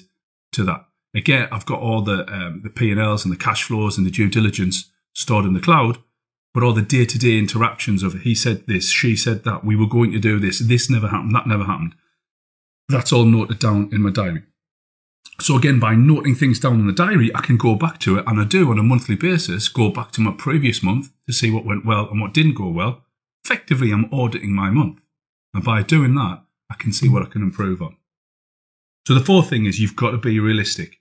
to 0.54 0.64
that. 0.64 0.86
Again, 1.14 1.48
I've 1.52 1.66
got 1.66 1.80
all 1.80 2.02
the 2.02 2.28
um, 2.32 2.62
the 2.64 2.70
P&Ls 2.70 3.24
and 3.24 3.34
the 3.34 3.38
cash 3.38 3.64
flows 3.64 3.98
and 3.98 4.06
the 4.06 4.12
due 4.12 4.30
diligence 4.30 4.92
stored 5.14 5.46
in 5.46 5.54
the 5.54 5.62
cloud, 5.62 6.00
but 6.54 6.64
all 6.64 6.74
the 6.74 6.82
day-to-day 6.82 7.38
interactions 7.38 8.04
of 8.04 8.22
he 8.22 8.36
said 8.36 8.66
this, 8.68 8.90
she 8.90 9.16
said 9.16 9.44
that, 9.44 9.64
we 9.64 9.76
were 9.76 9.88
going 9.88 10.12
to 10.12 10.20
do 10.20 10.40
this, 10.40 10.60
this 10.60 10.90
never 10.90 11.08
happened, 11.08 11.36
that 11.36 11.48
never 11.48 11.64
happened. 11.64 11.96
That's 12.90 13.14
all 13.14 13.26
noted 13.26 13.60
down 13.60 13.90
in 13.92 14.02
my 14.02 14.10
diary. 14.10 14.44
So 15.40 15.58
again, 15.58 15.80
by 15.80 15.96
noting 15.96 16.34
things 16.34 16.60
down 16.60 16.80
in 16.80 16.88
the 16.88 16.94
diary, 16.94 17.30
I 17.36 17.42
can 17.42 17.58
go 17.58 17.76
back 17.76 18.00
to 18.00 18.18
it, 18.18 18.24
and 18.26 18.40
I 18.40 18.46
do 18.46 18.72
on 18.72 18.80
a 18.80 18.84
monthly 18.84 19.16
basis 19.16 19.68
go 19.68 19.90
back 19.90 20.12
to 20.12 20.22
my 20.22 20.32
previous 20.32 20.82
month 20.82 21.12
to 21.28 21.34
see 21.34 21.52
what 21.52 21.66
went 21.66 21.86
well 21.86 22.10
and 22.10 22.22
what 22.22 22.34
didn't 22.34 22.56
go 22.56 22.70
well. 22.70 23.04
Effectively, 23.44 23.92
I'm 23.92 24.12
auditing 24.14 24.56
my 24.56 24.70
month, 24.70 25.00
and 25.54 25.64
by 25.64 25.84
doing 25.84 26.16
that, 26.16 26.44
I 26.72 26.76
can 26.76 26.94
see 26.94 27.10
what 27.10 27.22
I 27.22 27.30
can 27.30 27.42
improve 27.42 27.82
on. 27.82 27.98
So 29.08 29.14
the 29.14 29.20
fourth 29.24 29.50
thing 29.50 29.66
is 29.66 29.80
you've 29.80 29.96
got 29.96 30.12
to 30.12 30.18
be 30.18 30.40
realistic. 30.40 31.00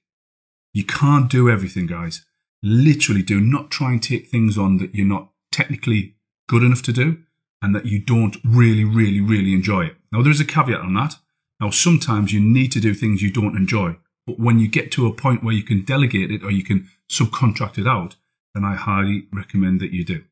You 0.75 0.85
can't 0.85 1.31
do 1.31 1.49
everything, 1.49 1.87
guys. 1.87 2.25
Literally, 2.62 3.23
do 3.23 3.41
not 3.41 3.71
try 3.71 3.93
and 3.93 4.03
take 4.03 4.29
things 4.29 4.59
on 4.59 4.79
that 4.79 4.95
you're 4.95 5.07
not 5.07 5.31
technically 5.53 6.17
good 6.49 6.62
enough 6.62 6.83
to 6.83 6.93
do 6.93 7.19
and 7.62 7.75
that 7.75 7.87
you 7.87 7.99
don't 7.99 8.37
really, 8.45 8.85
really, 8.85 9.21
really 9.21 9.55
enjoy 9.55 9.87
it. 9.87 9.97
Now, 10.12 10.21
there 10.23 10.33
is 10.33 10.41
a 10.41 10.45
caveat 10.45 10.81
on 10.81 10.95
that. 10.95 11.17
Now, 11.61 11.71
sometimes 11.71 12.33
you 12.33 12.41
need 12.41 12.73
to 12.73 12.81
do 12.81 12.93
things 12.93 13.23
you 13.23 13.31
don't 13.31 13.57
enjoy. 13.57 13.97
But 14.26 14.38
when 14.38 14.59
you 14.59 14.69
get 14.69 14.90
to 14.93 15.07
a 15.07 15.12
point 15.12 15.45
where 15.45 15.54
you 15.54 15.62
can 15.62 15.85
delegate 15.85 16.31
it 16.31 16.43
or 16.43 16.50
you 16.50 16.64
can 16.64 16.88
subcontract 17.11 17.78
it 17.78 17.87
out, 17.87 18.16
then 18.54 18.64
I 18.64 18.75
highly 18.75 19.26
recommend 19.33 19.81
that 19.81 19.93
you 19.93 20.04
do. 20.04 20.25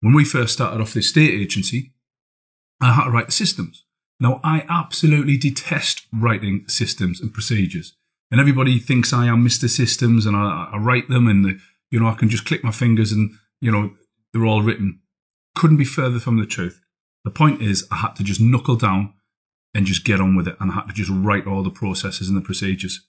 When 0.00 0.14
we 0.14 0.24
first 0.24 0.52
started 0.52 0.80
off 0.80 0.94
this 0.94 1.08
state 1.08 1.32
agency, 1.32 1.92
I 2.80 2.92
had 2.92 3.04
to 3.04 3.10
write 3.10 3.26
the 3.26 3.32
systems. 3.32 3.84
Now, 4.18 4.40
I 4.42 4.64
absolutely 4.68 5.36
detest 5.36 6.06
writing 6.12 6.64
systems 6.68 7.20
and 7.20 7.32
procedures. 7.32 7.94
And 8.30 8.40
everybody 8.40 8.78
thinks 8.78 9.12
I 9.12 9.26
am 9.26 9.46
Mr. 9.46 9.68
Systems 9.68 10.26
and 10.26 10.36
I, 10.36 10.70
I 10.72 10.78
write 10.78 11.08
them 11.08 11.28
and, 11.28 11.44
the, 11.44 11.60
you 11.90 12.00
know, 12.00 12.06
I 12.06 12.14
can 12.14 12.28
just 12.28 12.46
click 12.46 12.64
my 12.64 12.70
fingers 12.70 13.12
and, 13.12 13.32
you 13.60 13.70
know, 13.70 13.92
they're 14.32 14.46
all 14.46 14.62
written. 14.62 15.00
Couldn't 15.54 15.76
be 15.76 15.84
further 15.84 16.18
from 16.18 16.38
the 16.38 16.46
truth. 16.46 16.80
The 17.24 17.30
point 17.30 17.60
is, 17.60 17.86
I 17.90 17.96
had 17.96 18.16
to 18.16 18.24
just 18.24 18.40
knuckle 18.40 18.76
down 18.76 19.14
and 19.74 19.86
just 19.86 20.04
get 20.04 20.20
on 20.20 20.34
with 20.34 20.48
it. 20.48 20.56
And 20.60 20.70
I 20.70 20.74
had 20.74 20.88
to 20.88 20.92
just 20.92 21.10
write 21.12 21.46
all 21.46 21.62
the 21.62 21.70
processes 21.70 22.28
and 22.28 22.36
the 22.36 22.42
procedures. 22.42 23.06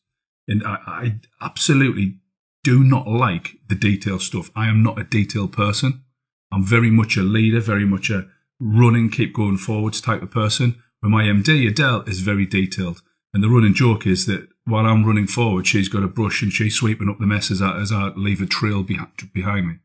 And 0.47 0.63
I, 0.65 0.77
I 0.85 1.15
absolutely 1.41 2.17
do 2.63 2.83
not 2.83 3.07
like 3.07 3.57
the 3.67 3.75
detail 3.75 4.19
stuff. 4.19 4.49
I 4.55 4.67
am 4.67 4.83
not 4.83 4.99
a 4.99 5.03
detail 5.03 5.47
person. 5.47 6.03
I'm 6.51 6.63
very 6.63 6.89
much 6.89 7.17
a 7.17 7.23
leader, 7.23 7.59
very 7.59 7.85
much 7.85 8.09
a 8.09 8.27
running, 8.59 9.09
keep 9.09 9.33
going 9.33 9.57
forwards 9.57 9.99
type 9.99 10.21
of 10.21 10.31
person. 10.31 10.81
But 11.01 11.09
my 11.09 11.23
MD, 11.23 11.67
Adele, 11.67 12.03
is 12.03 12.21
very 12.21 12.45
detailed. 12.45 13.01
And 13.33 13.43
the 13.43 13.49
running 13.49 13.73
joke 13.73 14.05
is 14.05 14.25
that 14.27 14.47
while 14.65 14.85
I'm 14.85 15.03
running 15.03 15.27
forward, 15.27 15.67
she's 15.67 15.89
got 15.89 16.03
a 16.03 16.07
brush 16.07 16.41
and 16.41 16.53
she's 16.53 16.75
sweeping 16.75 17.09
up 17.09 17.19
the 17.19 17.25
mess 17.25 17.51
as 17.51 17.61
I, 17.61 17.79
as 17.79 17.91
I 17.91 18.09
leave 18.15 18.41
a 18.41 18.45
trail 18.45 18.83
behind 18.83 19.67
me. 19.67 19.75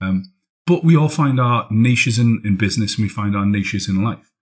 Um, 0.00 0.32
but 0.66 0.84
we 0.84 0.96
all 0.96 1.08
find 1.08 1.38
our 1.38 1.66
niches 1.70 2.18
in, 2.18 2.40
in 2.44 2.56
business 2.56 2.96
and 2.96 3.04
we 3.04 3.08
find 3.08 3.36
our 3.36 3.44
niches 3.44 3.88
in 3.88 4.02
life. 4.02 4.32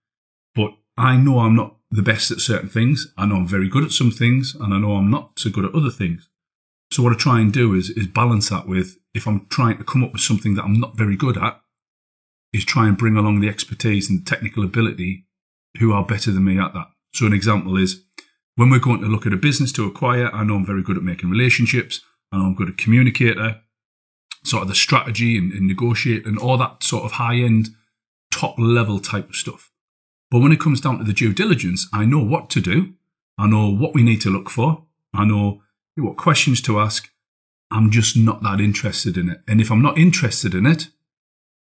But 0.55 0.73
I 0.97 1.17
know 1.17 1.39
I'm 1.39 1.55
not 1.55 1.77
the 1.89 2.01
best 2.01 2.31
at 2.31 2.39
certain 2.39 2.69
things. 2.69 3.13
I 3.17 3.25
know 3.25 3.35
I'm 3.35 3.47
very 3.47 3.69
good 3.69 3.83
at 3.83 3.91
some 3.91 4.11
things 4.11 4.55
and 4.55 4.73
I 4.73 4.79
know 4.79 4.95
I'm 4.95 5.11
not 5.11 5.39
so 5.39 5.49
good 5.49 5.65
at 5.65 5.75
other 5.75 5.89
things. 5.89 6.29
So 6.91 7.01
what 7.01 7.13
I 7.13 7.17
try 7.17 7.39
and 7.39 7.51
do 7.51 7.73
is, 7.73 7.89
is 7.91 8.07
balance 8.07 8.49
that 8.49 8.67
with 8.67 8.97
if 9.13 9.27
I'm 9.27 9.47
trying 9.47 9.77
to 9.77 9.83
come 9.83 10.03
up 10.03 10.13
with 10.13 10.21
something 10.21 10.55
that 10.55 10.63
I'm 10.63 10.79
not 10.79 10.97
very 10.97 11.15
good 11.15 11.37
at, 11.37 11.59
is 12.51 12.65
try 12.65 12.87
and 12.87 12.97
bring 12.97 13.17
along 13.17 13.39
the 13.39 13.49
expertise 13.49 14.09
and 14.09 14.21
the 14.21 14.29
technical 14.29 14.63
ability 14.63 15.25
who 15.79 15.91
are 15.91 16.05
better 16.05 16.31
than 16.31 16.43
me 16.43 16.59
at 16.59 16.73
that. 16.73 16.87
So 17.13 17.25
an 17.25 17.33
example 17.33 17.77
is 17.77 18.03
when 18.55 18.69
we're 18.69 18.79
going 18.79 19.01
to 19.01 19.07
look 19.07 19.25
at 19.25 19.33
a 19.33 19.37
business 19.37 19.71
to 19.73 19.87
acquire, 19.87 20.31
I 20.31 20.43
know 20.43 20.55
I'm 20.55 20.65
very 20.65 20.83
good 20.83 20.97
at 20.97 21.03
making 21.03 21.31
relationships. 21.31 22.01
I 22.31 22.37
know 22.37 22.45
I'm 22.45 22.55
good 22.55 22.69
at 22.69 22.77
communicator, 22.77 23.61
sort 24.43 24.63
of 24.63 24.69
the 24.69 24.75
strategy 24.75 25.37
and, 25.37 25.51
and 25.51 25.67
negotiate 25.67 26.25
and 26.25 26.37
all 26.37 26.57
that 26.57 26.83
sort 26.83 27.05
of 27.05 27.13
high 27.13 27.37
end, 27.37 27.69
top 28.31 28.55
level 28.59 28.99
type 28.99 29.29
of 29.29 29.35
stuff. 29.35 29.71
But 30.33 30.39
when 30.39 30.51
it 30.51 30.59
comes 30.59 30.81
down 30.81 30.97
to 30.97 31.03
the 31.03 31.13
due 31.13 31.31
diligence, 31.31 31.87
I 31.93 32.05
know 32.05 32.17
what 32.17 32.49
to 32.49 32.59
do. 32.59 32.95
I 33.37 33.45
know 33.45 33.69
what 33.69 33.93
we 33.93 34.01
need 34.01 34.19
to 34.21 34.31
look 34.31 34.49
for. 34.49 34.83
I 35.13 35.25
know 35.25 35.61
what 35.95 36.17
questions 36.17 36.59
to 36.63 36.79
ask. 36.79 37.07
I'm 37.69 37.91
just 37.91 38.17
not 38.17 38.41
that 38.41 38.59
interested 38.59 39.15
in 39.15 39.29
it. 39.29 39.41
And 39.47 39.61
if 39.61 39.69
I'm 39.69 39.83
not 39.83 39.99
interested 39.99 40.55
in 40.55 40.65
it, 40.65 40.87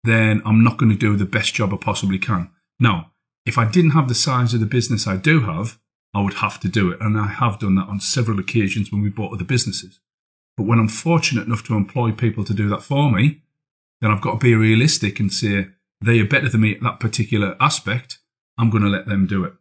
then 0.03 0.43
I'm 0.45 0.65
not 0.65 0.79
going 0.79 0.91
to 0.91 0.99
do 0.99 1.15
the 1.15 1.25
best 1.25 1.55
job 1.55 1.73
I 1.73 1.77
possibly 1.77 2.19
can. 2.19 2.51
Now, 2.81 3.13
if 3.45 3.57
I 3.57 3.71
didn't 3.71 3.93
have 3.93 4.09
the 4.09 4.17
size 4.17 4.53
of 4.53 4.59
the 4.59 4.67
business 4.67 5.07
I 5.07 5.17
do 5.17 5.43
have, 5.43 5.79
I 6.13 6.21
would 6.23 6.35
have 6.35 6.59
to 6.59 6.69
do 6.69 6.91
it. 6.91 7.01
And 7.01 7.17
I 7.17 7.29
have 7.29 7.61
done 7.61 7.77
that 7.77 7.87
on 7.87 8.01
several 8.01 8.41
occasions 8.41 8.91
when 8.91 9.01
we 9.01 9.11
bought 9.11 9.33
other 9.33 9.45
businesses. 9.45 10.01
But 10.57 10.67
when 10.67 10.81
I'm 10.81 10.89
fortunate 10.89 11.47
enough 11.47 11.63
to 11.67 11.77
employ 11.77 12.11
people 12.11 12.43
to 12.43 12.53
do 12.53 12.69
that 12.71 12.83
for 12.83 13.13
me, 13.13 13.43
then 14.01 14.11
I've 14.11 14.23
got 14.23 14.41
to 14.41 14.45
be 14.45 14.57
realistic 14.57 15.21
and 15.21 15.33
say 15.33 15.69
they 16.05 16.19
are 16.19 16.27
better 16.27 16.49
than 16.49 16.63
me 16.63 16.75
at 16.75 16.83
that 16.83 16.99
particular 16.99 17.57
aspect. 17.61 18.19
I'm 18.59 18.71
going 18.71 18.83
to 18.83 18.89
let 18.89 19.07
them 19.07 19.27
do 19.27 19.45
it. 19.45 19.53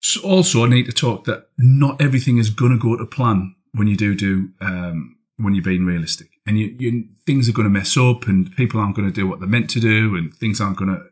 So 0.00 0.20
also, 0.22 0.64
I 0.64 0.68
need 0.68 0.86
to 0.86 0.92
talk 0.92 1.24
that 1.24 1.48
not 1.58 2.00
everything 2.00 2.38
is 2.38 2.50
going 2.50 2.72
to 2.72 2.78
go 2.78 2.96
to 2.96 3.04
plan 3.04 3.54
when 3.72 3.88
you 3.88 3.96
do 3.96 4.14
do 4.14 4.50
um, 4.60 5.16
when 5.36 5.54
you're 5.54 5.62
being 5.62 5.84
realistic, 5.84 6.28
and 6.46 6.58
you, 6.58 6.74
you, 6.78 7.04
things 7.26 7.48
are 7.48 7.52
going 7.52 7.66
to 7.66 7.70
mess 7.70 7.96
up, 7.96 8.26
and 8.26 8.54
people 8.56 8.80
aren't 8.80 8.96
going 8.96 9.08
to 9.08 9.14
do 9.14 9.26
what 9.26 9.40
they're 9.40 9.48
meant 9.48 9.70
to 9.70 9.80
do, 9.80 10.16
and 10.16 10.34
things 10.34 10.60
aren't 10.60 10.78
going 10.78 10.90
to 10.90 11.04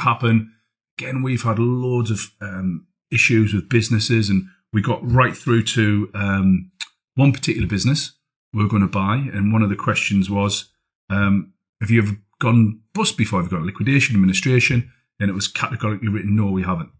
happen. 0.00 0.52
Again, 0.98 1.22
we've 1.22 1.42
had 1.42 1.58
loads 1.58 2.10
of 2.10 2.30
um, 2.40 2.86
issues 3.10 3.54
with 3.54 3.68
businesses, 3.68 4.28
and 4.28 4.44
we 4.72 4.82
got 4.82 5.00
right 5.02 5.36
through 5.36 5.62
to 5.64 6.10
um, 6.14 6.70
one 7.14 7.32
particular 7.32 7.68
business 7.68 8.12
we 8.52 8.64
are 8.64 8.68
going 8.68 8.82
to 8.82 8.88
buy, 8.88 9.16
and 9.32 9.52
one 9.52 9.62
of 9.62 9.68
the 9.68 9.76
questions 9.76 10.28
was, 10.28 10.72
um, 11.08 11.52
"Have 11.80 11.90
you 11.90 12.02
ever 12.02 12.16
gone 12.40 12.80
bust 12.94 13.16
before? 13.16 13.42
Have 13.42 13.52
you 13.52 13.58
got 13.58 13.66
liquidation, 13.66 14.16
administration?" 14.16 14.90
And 15.20 15.30
it 15.30 15.34
was 15.34 15.46
categorically 15.46 16.08
written, 16.08 16.34
no, 16.34 16.50
we 16.50 16.62
haven't. 16.62 16.90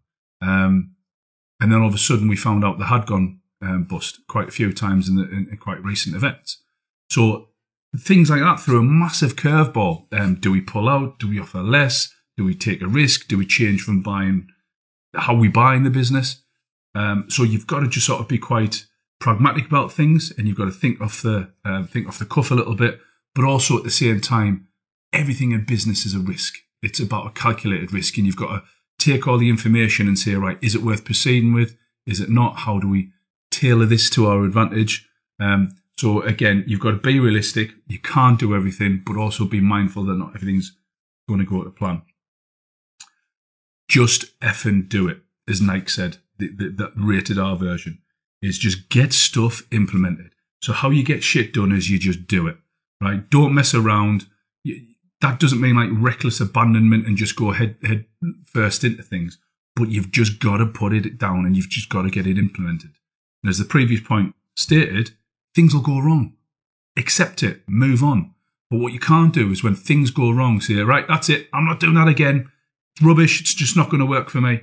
Um, 0.41 0.95
And 1.61 1.71
then 1.71 1.81
all 1.81 1.89
of 1.89 1.95
a 1.95 1.99
sudden 1.99 2.29
we 2.29 2.37
found 2.37 2.65
out 2.65 2.79
they 2.79 2.85
had 2.85 3.07
gone 3.07 3.41
um, 3.61 3.85
bust 3.85 4.21
quite 4.29 4.49
a 4.49 4.53
few 4.53 4.73
times 4.73 5.09
in, 5.09 5.17
the, 5.17 5.25
in, 5.25 5.57
quite 5.61 5.85
recent 5.85 6.17
events. 6.17 6.62
So 7.11 7.49
things 7.97 8.31
like 8.31 8.41
that 8.41 8.61
through 8.61 8.81
a 8.81 8.83
massive 8.83 9.37
curveball. 9.37 10.07
Um, 10.12 10.37
do 10.37 10.50
we 10.50 10.61
pull 10.62 10.89
out? 10.89 11.19
Do 11.19 11.29
we 11.29 11.41
offer 11.41 11.61
less? 11.61 12.15
Do 12.37 12.45
we 12.45 12.55
take 12.55 12.81
a 12.81 12.89
risk? 12.89 13.29
Do 13.29 13.37
we 13.37 13.47
change 13.47 13.83
from 13.83 14.03
buying 14.03 14.49
how 15.15 15.35
we 15.35 15.49
buy 15.49 15.75
in 15.75 15.85
the 15.85 15.91
business? 15.91 16.43
Um, 16.95 17.27
so 17.29 17.43
you've 17.43 17.67
got 17.67 17.81
to 17.81 17.89
just 17.89 18.07
sort 18.07 18.21
of 18.21 18.29
be 18.29 18.39
quite 18.39 18.87
pragmatic 19.19 19.67
about 19.67 19.93
things, 19.93 20.33
and 20.37 20.49
you've 20.49 20.57
got 20.57 20.65
to 20.65 20.81
think 20.81 21.00
off 21.00 21.21
the 21.21 21.53
uh, 21.65 21.85
think 21.85 22.09
off 22.09 22.19
the 22.19 22.25
cuff 22.25 22.50
a 22.50 22.55
little 22.55 22.75
bit. 22.75 23.00
But 23.35 23.45
also 23.45 23.77
at 23.77 23.85
the 23.85 23.91
same 23.91 24.21
time, 24.21 24.69
everything 25.12 25.53
in 25.53 25.65
business 25.65 26.07
is 26.07 26.15
a 26.15 26.19
risk. 26.19 26.55
It's 26.83 27.01
about 27.01 27.27
a 27.27 27.31
calculated 27.31 27.93
risk, 27.93 28.17
and 28.17 28.27
you've 28.27 28.37
got 28.37 28.49
to 28.49 28.63
take 28.99 29.27
all 29.27 29.39
the 29.39 29.51
information 29.51 30.09
and 30.09 30.19
say, 30.19 30.35
right, 30.35 30.59
is 30.63 30.75
it 30.75 30.83
worth 30.83 31.05
proceeding 31.05 31.53
with? 31.53 31.77
Is 32.07 32.21
it 32.21 32.31
not? 32.31 32.59
How 32.59 32.79
do 32.79 32.89
we 32.89 33.11
tailor 33.51 33.87
this 33.87 34.09
to 34.11 34.27
our 34.27 34.45
advantage? 34.45 35.09
Um, 35.39 35.77
so 35.99 36.23
again, 36.23 36.65
you've 36.67 36.81
got 36.81 36.93
to 36.93 36.97
be 36.97 37.19
realistic. 37.21 37.73
You 37.87 37.99
can't 37.99 38.39
do 38.39 38.55
everything, 38.55 39.03
but 39.05 39.17
also 39.17 39.45
be 39.45 39.61
mindful 39.61 40.05
that 40.05 40.17
not 40.17 40.35
everything's 40.35 40.77
going 41.29 41.41
to 41.41 41.47
go 41.47 41.63
to 41.63 41.71
plan. 41.71 42.03
Just 43.89 44.39
effing 44.41 44.89
do 44.89 45.09
it, 45.09 45.19
as 45.49 45.61
Nike 45.61 45.89
said. 45.89 46.19
That 46.39 46.93
rated 46.97 47.39
R 47.39 47.57
version 47.57 47.99
is 48.41 48.57
just 48.57 48.89
get 48.89 49.13
stuff 49.13 49.63
implemented. 49.71 50.33
So 50.63 50.73
how 50.73 50.91
you 50.91 51.03
get 51.03 51.23
shit 51.23 51.53
done 51.53 51.73
is 51.73 51.91
you 51.91 51.99
just 51.99 52.27
do 52.27 52.47
it, 52.47 52.57
right? 53.03 53.29
Don't 53.29 53.55
mess 53.55 53.75
around. 53.75 54.27
That 55.21 55.39
doesn't 55.39 55.61
mean 55.61 55.77
like 55.77 55.91
reckless 55.93 56.41
abandonment 56.41 57.07
and 57.07 57.17
just 57.17 57.37
go 57.37 57.53
head 57.53 57.77
head 57.83 58.07
first 58.45 58.85
into 58.85 59.03
things, 59.03 59.39
but 59.77 59.89
you've 59.89 60.11
just 60.11 60.41
got 60.41 60.59
to 60.59 60.67
put 60.67 60.93
it 60.93 61.19
down 61.19 61.45
and 61.45 61.57
you've 61.57 61.69
just 61.69 61.89
got 61.89 62.03
to 62.03 62.11
get 62.11 62.27
it 62.27 62.39
implemented. 62.39 62.93
And 63.43 63.50
as 63.50 63.59
the 63.59 63.65
previous 63.65 64.00
point 64.00 64.35
stated, 64.57 65.12
things 65.55 65.75
will 65.75 65.83
go 65.83 66.00
wrong. 66.00 66.35
Accept 66.97 67.43
it, 67.43 67.62
move 67.69 68.03
on. 68.03 68.35
But 68.71 68.81
what 68.81 68.93
you 68.93 69.00
can't 69.00 69.35
do 69.35 69.50
is 69.50 69.65
when 69.65 69.75
things 69.75 70.11
go 70.11 70.31
wrong, 70.31 70.61
say, 70.61 70.75
right, 70.75 71.07
that's 71.09 71.29
it, 71.29 71.49
I'm 71.53 71.67
not 71.67 71.81
doing 71.81 71.95
that 71.95 72.09
again. 72.09 72.50
Rubbish, 73.03 73.41
it's 73.41 73.55
just 73.55 73.77
not 73.77 73.91
going 73.91 74.00
to 74.00 74.07
work 74.07 74.31
for 74.31 74.41
me. 74.41 74.62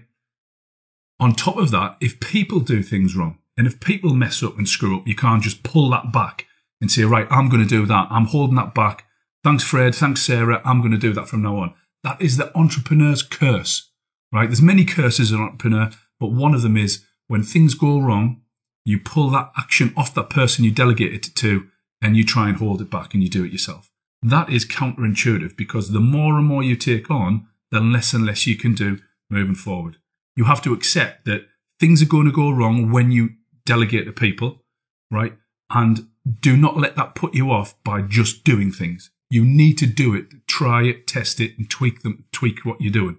On 1.19 1.33
top 1.33 1.57
of 1.57 1.71
that, 1.71 1.97
if 1.99 2.19
people 2.19 2.59
do 2.59 2.83
things 2.83 3.15
wrong, 3.15 3.39
and 3.57 3.65
if 3.65 3.79
people 3.79 4.13
mess 4.13 4.43
up 4.43 4.57
and 4.57 4.67
screw 4.67 4.97
up, 4.97 5.07
you 5.07 5.15
can't 5.15 5.41
just 5.41 5.63
pull 5.63 5.89
that 5.89 6.13
back 6.13 6.45
and 6.79 6.91
say, 6.91 7.03
right, 7.03 7.27
I'm 7.31 7.49
going 7.49 7.63
to 7.63 7.67
do 7.67 7.85
that. 7.87 8.07
I'm 8.11 8.25
holding 8.25 8.55
that 8.57 8.75
back. 8.75 9.05
Thanks, 9.43 9.63
Fred. 9.63 9.95
Thanks, 9.95 10.21
Sarah. 10.21 10.61
I'm 10.65 10.79
going 10.79 10.91
to 10.91 10.97
do 10.97 11.13
that 11.13 11.27
from 11.27 11.41
now 11.41 11.57
on. 11.57 11.73
That 12.03 12.21
is 12.21 12.37
the 12.37 12.55
entrepreneur's 12.57 13.23
curse, 13.23 13.91
right? 14.31 14.47
There's 14.47 14.61
many 14.61 14.85
curses 14.85 15.31
an 15.31 15.41
entrepreneur, 15.41 15.91
but 16.19 16.31
one 16.31 16.53
of 16.53 16.61
them 16.61 16.77
is 16.77 17.05
when 17.27 17.43
things 17.43 17.73
go 17.73 17.99
wrong, 17.99 18.41
you 18.85 18.99
pull 18.99 19.29
that 19.31 19.51
action 19.57 19.93
off 19.97 20.13
that 20.13 20.29
person 20.29 20.63
you 20.63 20.71
delegate 20.71 21.13
it 21.13 21.35
to 21.35 21.67
and 22.01 22.15
you 22.15 22.23
try 22.23 22.47
and 22.47 22.57
hold 22.57 22.81
it 22.81 22.89
back 22.89 23.13
and 23.13 23.21
you 23.21 23.29
do 23.29 23.43
it 23.43 23.51
yourself. 23.51 23.89
That 24.21 24.49
is 24.49 24.65
counterintuitive 24.65 25.57
because 25.57 25.91
the 25.91 25.99
more 25.99 26.37
and 26.37 26.45
more 26.45 26.63
you 26.63 26.75
take 26.75 27.11
on, 27.11 27.47
the 27.71 27.79
less 27.79 28.13
and 28.13 28.25
less 28.25 28.47
you 28.47 28.55
can 28.55 28.73
do 28.73 28.99
moving 29.29 29.55
forward. 29.55 29.97
You 30.35 30.45
have 30.45 30.61
to 30.63 30.73
accept 30.73 31.25
that 31.25 31.47
things 31.79 32.01
are 32.01 32.07
going 32.07 32.25
to 32.25 32.31
go 32.31 32.49
wrong 32.49 32.91
when 32.91 33.11
you 33.11 33.31
delegate 33.65 34.05
to 34.05 34.13
people, 34.13 34.63
right? 35.11 35.33
And 35.69 36.07
do 36.39 36.55
not 36.55 36.77
let 36.77 36.95
that 36.95 37.15
put 37.15 37.33
you 37.33 37.51
off 37.51 37.75
by 37.83 38.01
just 38.01 38.43
doing 38.43 38.71
things. 38.71 39.11
You 39.29 39.43
need 39.43 39.77
to 39.79 39.85
do 39.85 40.13
it, 40.15 40.47
try 40.47 40.83
it, 40.83 41.07
test 41.07 41.39
it, 41.39 41.57
and 41.57 41.69
tweak 41.69 42.01
them, 42.01 42.25
tweak 42.31 42.65
what 42.65 42.79
you're 42.79 42.91
doing. 42.91 43.17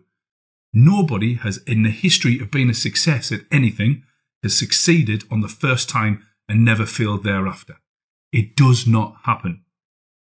Nobody 0.72 1.34
has 1.34 1.58
in 1.66 1.82
the 1.82 1.90
history 1.90 2.40
of 2.40 2.50
being 2.50 2.70
a 2.70 2.74
success 2.74 3.32
at 3.32 3.40
anything 3.50 4.04
has 4.42 4.56
succeeded 4.56 5.24
on 5.30 5.40
the 5.40 5.48
first 5.48 5.88
time 5.88 6.24
and 6.48 6.64
never 6.64 6.86
failed 6.86 7.24
thereafter. 7.24 7.76
It 8.32 8.56
does 8.56 8.86
not 8.86 9.16
happen. 9.24 9.64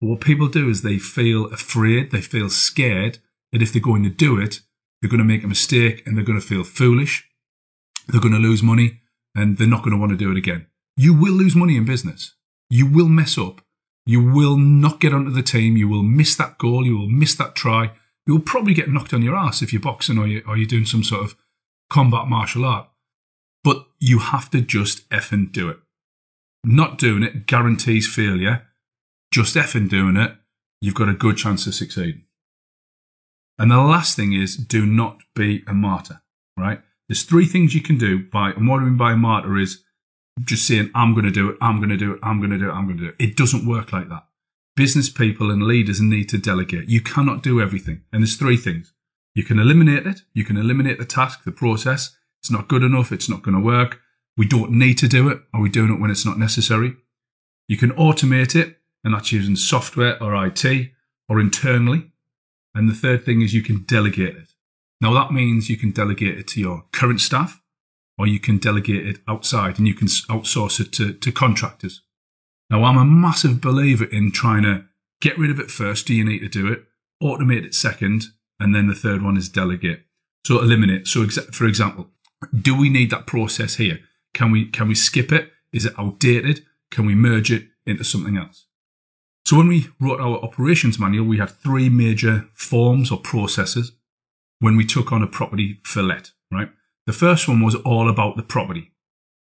But 0.01 0.09
what 0.09 0.21
people 0.21 0.49
do 0.49 0.69
is 0.69 0.83
they 0.83 0.99
feel 0.99 1.47
afraid, 1.47 2.11
they 2.11 2.21
feel 2.21 2.49
scared 2.51 3.19
that 3.53 3.63
if 3.63 3.73
they're 3.73 3.83
going 3.83 4.03
to 4.05 4.11
do 4.11 4.39
it, 4.39 4.61
they're 5.01 5.11
going 5.11 5.19
to 5.19 5.25
make 5.25 5.45
a 5.45 5.49
mistake 5.49 6.03
and 6.07 6.17
they're 6.17 6.25
going 6.25 6.41
to 6.41 6.47
feel 6.47 6.65
foolish. 6.65 7.29
They're 8.09 8.21
going 8.21 8.35
to 8.35 8.41
lose 8.41 8.63
money 8.63 9.01
and 9.35 9.59
they're 9.59 9.67
not 9.67 9.83
going 9.83 9.93
to 9.93 10.01
want 10.01 10.11
to 10.11 10.17
do 10.17 10.31
it 10.31 10.37
again. 10.39 10.67
You 10.97 11.15
will 11.15 11.33
lose 11.33 11.55
money 11.55 11.77
in 11.77 11.85
business. 11.85 12.35
You 12.69 12.87
will 12.87 13.09
mess 13.09 13.39
up. 13.39 13.63
You 14.11 14.21
will 14.21 14.57
not 14.57 14.99
get 14.99 15.15
onto 15.15 15.31
the 15.31 15.41
team. 15.41 15.77
You 15.77 15.87
will 15.87 16.03
miss 16.03 16.35
that 16.35 16.59
goal. 16.59 16.85
You 16.85 16.99
will 16.99 17.09
miss 17.09 17.37
that 17.37 17.55
try. 17.55 17.93
You 18.27 18.35
will 18.35 18.43
probably 18.43 18.75
get 18.75 18.91
knocked 18.91 19.15
on 19.15 19.23
your 19.23 19.37
ass 19.37 19.63
if 19.63 19.73
you're 19.73 19.81
boxing 19.81 20.19
or, 20.19 20.27
you, 20.27 20.43
or 20.49 20.57
you're 20.57 20.67
doing 20.67 20.85
some 20.85 21.05
sort 21.05 21.23
of 21.23 21.37
combat 21.91 22.27
martial 22.27 22.65
art. 22.65 22.89
But 23.63 23.87
you 24.01 24.19
have 24.19 24.51
to 24.51 24.63
just 24.63 25.09
effing 25.11 25.53
do 25.53 25.69
it. 25.69 25.79
Not 26.65 26.99
doing 26.99 27.23
it 27.23 27.47
guarantees 27.47 28.13
failure. 28.13 28.67
Just 29.33 29.55
effing 29.55 29.89
doing 29.89 30.17
it, 30.17 30.33
you've 30.81 30.97
got 30.97 31.09
a 31.09 31.15
good 31.15 31.37
chance 31.37 31.69
of 31.69 31.77
succeeding. 31.77 32.25
And 33.61 33.71
the 33.71 33.77
last 33.77 34.17
thing 34.17 34.33
is 34.33 34.57
do 34.57 34.87
not 34.87 35.21
be 35.37 35.63
a 35.69 35.73
martyr, 35.73 36.21
right? 36.59 36.81
There's 37.09 37.23
three 37.23 37.47
things 37.47 37.77
you 37.77 37.81
can 37.81 37.97
do 37.97 38.25
by, 38.29 38.51
and 38.51 38.67
what 38.67 38.81
I 38.81 38.87
mean 38.87 38.97
by 38.97 39.13
a 39.13 39.17
martyr 39.17 39.57
is 39.57 39.85
just 40.45 40.67
saying, 40.67 40.91
I'm 40.95 41.13
going 41.15 41.25
to 41.25 41.31
do 41.31 41.51
it, 41.51 41.59
I'm 41.61 41.79
going 41.79 41.91
to 41.91 41.97
do 41.97 42.13
it, 42.13 42.21
I'm 42.23 42.39
going 42.39 42.51
to 42.51 42.59
do 42.59 42.69
it, 42.69 42.73
I'm 42.73 42.87
going 42.87 42.99
to 42.99 43.05
do 43.05 43.11
it. 43.11 43.17
It 43.19 43.37
doesn't 43.37 43.67
work 43.67 43.93
like 43.93 44.09
that. 44.09 44.27
Business 44.77 45.11
people 45.11 45.51
and 45.51 45.63
leaders 45.63 46.01
need 46.01 46.29
to 46.31 46.39
delegate. 46.39 46.89
You 46.89 47.01
cannot 47.01 47.43
do 47.43 47.61
everything. 47.61 48.03
And 48.13 48.23
there's 48.23 48.37
three 48.37 48.57
things. 48.57 48.93
You 49.35 49.45
can 49.45 49.59
eliminate 49.59 50.07
it. 50.07 50.23
You 50.33 50.45
can 50.45 50.57
eliminate 50.57 50.99
the 50.99 51.05
task, 51.05 51.45
the 51.45 51.53
process. 51.53 52.17
It's 52.41 52.51
not 52.51 52.69
good 52.69 52.83
enough. 52.83 53.13
It's 53.13 53.29
not 53.29 53.43
going 53.43 53.55
to 53.55 53.61
work. 53.61 54.01
We 54.37 54.47
don't 54.47 54.73
need 54.73 54.97
to 54.99 55.09
do 55.09 55.29
it. 55.29 55.41
Are 55.53 55.61
we 55.61 55.69
doing 55.69 55.93
it 55.93 56.01
when 56.01 56.11
it's 56.11 56.25
not 56.25 56.39
necessary? 56.39 56.97
You 57.69 57.77
can 57.77 57.91
automate 57.91 58.55
it, 58.55 58.79
and 59.05 59.15
that's 59.15 59.33
using 59.33 59.57
software 59.57 60.21
or 60.23 60.35
IT 60.47 60.65
or 61.29 61.41
internally. 61.41 62.11
And 62.75 62.89
the 62.89 62.95
third 62.95 63.25
thing 63.25 63.43
is 63.43 63.53
you 63.53 63.63
can 63.63 63.85
delegate 63.85 64.37
it. 64.37 64.55
Now 65.01 65.13
that 65.15 65.33
means 65.33 65.69
you 65.69 65.77
can 65.77 65.91
delegate 65.91 66.39
it 66.39 66.49
to 66.49 66.61
your 66.61 66.85
current 66.93 67.21
staff 67.21 67.60
or 68.21 68.27
you 68.27 68.39
can 68.39 68.59
delegate 68.59 69.07
it 69.07 69.17
outside 69.27 69.79
and 69.79 69.89
you 69.89 69.95
can 69.95 70.07
outsource 70.07 70.79
it 70.79 70.93
to, 70.93 71.15
to 71.15 71.33
contractors. 71.33 72.03
Now 72.69 72.85
I'm 72.85 72.99
a 72.99 73.05
massive 73.07 73.63
believer 73.63 74.05
in 74.05 74.31
trying 74.31 74.63
to 74.65 74.85
get 75.23 75.39
rid 75.39 75.51
of 75.51 75.59
it 75.59 75.71
first. 75.71 76.07
Do 76.07 76.13
you 76.13 76.23
need 76.23 76.41
to 76.41 76.49
do 76.49 76.71
it? 76.71 76.85
Automate 77.23 77.65
it 77.65 77.75
second. 77.75 78.25
And 78.59 78.75
then 78.75 78.89
the 78.89 78.95
third 78.95 79.23
one 79.23 79.39
is 79.39 79.49
delegate. 79.49 80.03
So 80.47 80.61
eliminate. 80.61 81.09
So 81.09 81.27
for 81.29 81.65
example, 81.65 82.11
do 82.55 82.79
we 82.79 82.91
need 82.91 83.09
that 83.09 83.27
process 83.27 83.77
here? 83.77 84.01
Can 84.35 84.51
we 84.51 84.67
can 84.67 84.87
we 84.87 84.95
skip 84.95 85.33
it? 85.33 85.51
Is 85.73 85.87
it 85.87 85.95
outdated? 85.99 86.67
Can 86.91 87.07
we 87.07 87.15
merge 87.15 87.51
it 87.51 87.69
into 87.87 88.05
something 88.05 88.37
else? 88.37 88.67
So 89.47 89.57
when 89.57 89.69
we 89.69 89.89
wrote 89.99 90.21
our 90.21 90.37
operations 90.45 90.99
manual, 90.99 91.25
we 91.25 91.39
had 91.39 91.49
three 91.49 91.89
major 91.89 92.51
forms 92.53 93.11
or 93.11 93.19
processes 93.19 93.93
when 94.59 94.77
we 94.77 94.85
took 94.85 95.11
on 95.11 95.23
a 95.23 95.27
property 95.27 95.81
for 95.85 96.03
let, 96.03 96.33
right? 96.53 96.69
The 97.11 97.17
first 97.17 97.49
one 97.49 97.61
was 97.61 97.75
all 97.75 98.09
about 98.09 98.37
the 98.37 98.43
property. 98.45 98.93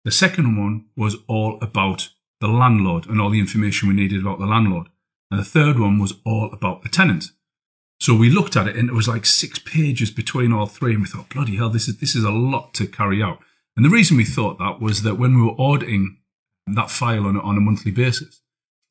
The 0.05 0.11
second 0.11 0.59
one 0.59 0.87
was 0.97 1.15
all 1.29 1.61
about 1.63 2.09
the 2.41 2.49
landlord 2.49 3.07
and 3.07 3.21
all 3.21 3.31
the 3.31 3.39
information 3.39 3.87
we 3.87 3.95
needed 3.95 4.21
about 4.21 4.41
the 4.41 4.47
landlord. 4.47 4.89
And 5.31 5.39
the 5.39 5.45
third 5.45 5.79
one 5.79 6.01
was 6.01 6.15
all 6.27 6.51
about 6.53 6.83
the 6.83 6.89
tenant. 6.89 7.27
So 8.01 8.17
we 8.17 8.31
looked 8.31 8.57
at 8.57 8.67
it 8.67 8.75
and 8.75 8.89
it 8.89 8.95
was 8.95 9.07
like 9.07 9.25
six 9.25 9.61
pages 9.61 10.11
between 10.11 10.53
all 10.53 10.67
three, 10.67 10.95
and 10.95 11.03
we 11.03 11.09
thought, 11.09 11.29
bloody 11.29 11.55
hell, 11.55 11.69
this 11.69 11.87
is 11.87 11.99
this 11.99 12.17
is 12.17 12.25
a 12.25 12.33
lot 12.33 12.75
to 12.75 12.89
carry 12.89 13.23
out. 13.23 13.39
And 13.77 13.85
the 13.85 13.91
reason 13.91 14.17
we 14.17 14.25
thought 14.25 14.59
that 14.59 14.81
was 14.81 15.03
that 15.03 15.15
when 15.15 15.37
we 15.37 15.43
were 15.43 15.61
auditing 15.61 16.19
that 16.67 16.91
file 16.91 17.27
on, 17.27 17.39
on 17.39 17.57
a 17.57 17.61
monthly 17.61 17.93
basis, 17.93 18.41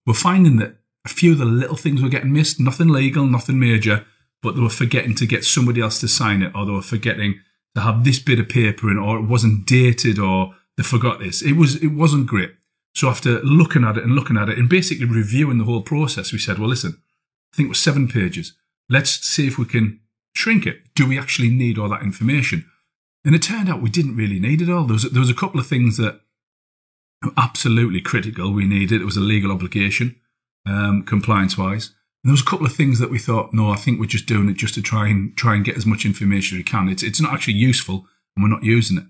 we're 0.05 0.13
finding 0.13 0.55
that 0.59 0.77
a 1.05 1.09
few 1.09 1.33
of 1.33 1.39
the 1.39 1.43
little 1.43 1.75
things 1.75 2.01
were 2.01 2.07
getting 2.07 2.31
missed, 2.31 2.57
nothing 2.57 2.87
legal, 2.87 3.25
nothing 3.25 3.59
major, 3.59 4.05
but 4.41 4.55
they 4.55 4.61
were 4.61 4.69
forgetting 4.69 5.15
to 5.15 5.25
get 5.25 5.43
somebody 5.43 5.81
else 5.81 5.99
to 5.99 6.07
sign 6.07 6.41
it, 6.41 6.55
or 6.55 6.65
they 6.65 6.71
were 6.71 6.81
forgetting 6.81 7.41
to 7.75 7.81
have 7.81 8.03
this 8.03 8.19
bit 8.19 8.39
of 8.39 8.49
paper 8.49 8.89
in, 8.89 8.97
or 8.97 9.17
it 9.17 9.27
wasn't 9.27 9.65
dated, 9.65 10.19
or 10.19 10.55
they 10.77 10.83
forgot 10.83 11.19
this. 11.19 11.41
It 11.41 11.53
was 11.53 11.81
it 11.81 11.93
wasn't 11.93 12.27
great. 12.27 12.53
So 12.93 13.09
after 13.09 13.39
looking 13.41 13.85
at 13.85 13.97
it 13.97 14.03
and 14.03 14.13
looking 14.13 14.37
at 14.37 14.49
it 14.49 14.57
and 14.57 14.67
basically 14.67 15.05
reviewing 15.05 15.57
the 15.57 15.63
whole 15.63 15.81
process, 15.81 16.33
we 16.33 16.39
said, 16.39 16.59
well, 16.59 16.69
listen, 16.69 17.01
I 17.53 17.55
think 17.55 17.67
it 17.67 17.69
was 17.69 17.81
seven 17.81 18.07
pages. 18.07 18.53
Let's 18.89 19.25
see 19.25 19.47
if 19.47 19.57
we 19.57 19.65
can 19.65 20.01
shrink 20.35 20.65
it. 20.65 20.93
Do 20.93 21.07
we 21.07 21.17
actually 21.17 21.49
need 21.49 21.77
all 21.77 21.89
that 21.89 22.03
information? 22.03 22.65
And 23.23 23.35
it 23.35 23.43
turned 23.43 23.69
out 23.69 23.81
we 23.81 23.89
didn't 23.89 24.17
really 24.17 24.39
need 24.39 24.61
it 24.61 24.69
all. 24.69 24.83
There 24.83 24.93
was, 24.93 25.03
there 25.03 25.21
was 25.21 25.29
a 25.29 25.35
couple 25.35 25.59
of 25.59 25.67
things 25.67 25.97
that 25.97 26.19
were 27.23 27.31
absolutely 27.37 28.01
critical 28.01 28.51
we 28.51 28.65
needed. 28.65 29.01
It 29.01 29.05
was 29.05 29.17
a 29.17 29.21
legal 29.21 29.51
obligation, 29.51 30.15
um, 30.65 31.03
compliance 31.03 31.57
wise. 31.57 31.91
And 32.23 32.29
there 32.29 32.33
was 32.33 32.41
a 32.41 32.45
couple 32.45 32.65
of 32.65 32.75
things 32.75 32.99
that 32.99 33.09
we 33.09 33.17
thought, 33.17 33.53
no, 33.53 33.71
I 33.71 33.75
think 33.75 33.99
we're 33.99 34.05
just 34.05 34.27
doing 34.27 34.49
it 34.49 34.57
just 34.57 34.75
to 34.75 34.81
try 34.81 35.07
and 35.07 35.35
try 35.35 35.55
and 35.55 35.65
get 35.65 35.77
as 35.77 35.85
much 35.85 36.05
information 36.05 36.57
as 36.57 36.59
we 36.59 36.63
can. 36.63 36.87
It's, 36.87 37.03
it's 37.03 37.21
not 37.21 37.33
actually 37.33 37.55
useful 37.55 38.05
and 38.35 38.43
we're 38.43 38.55
not 38.55 38.63
using 38.63 38.97
it. 38.97 39.05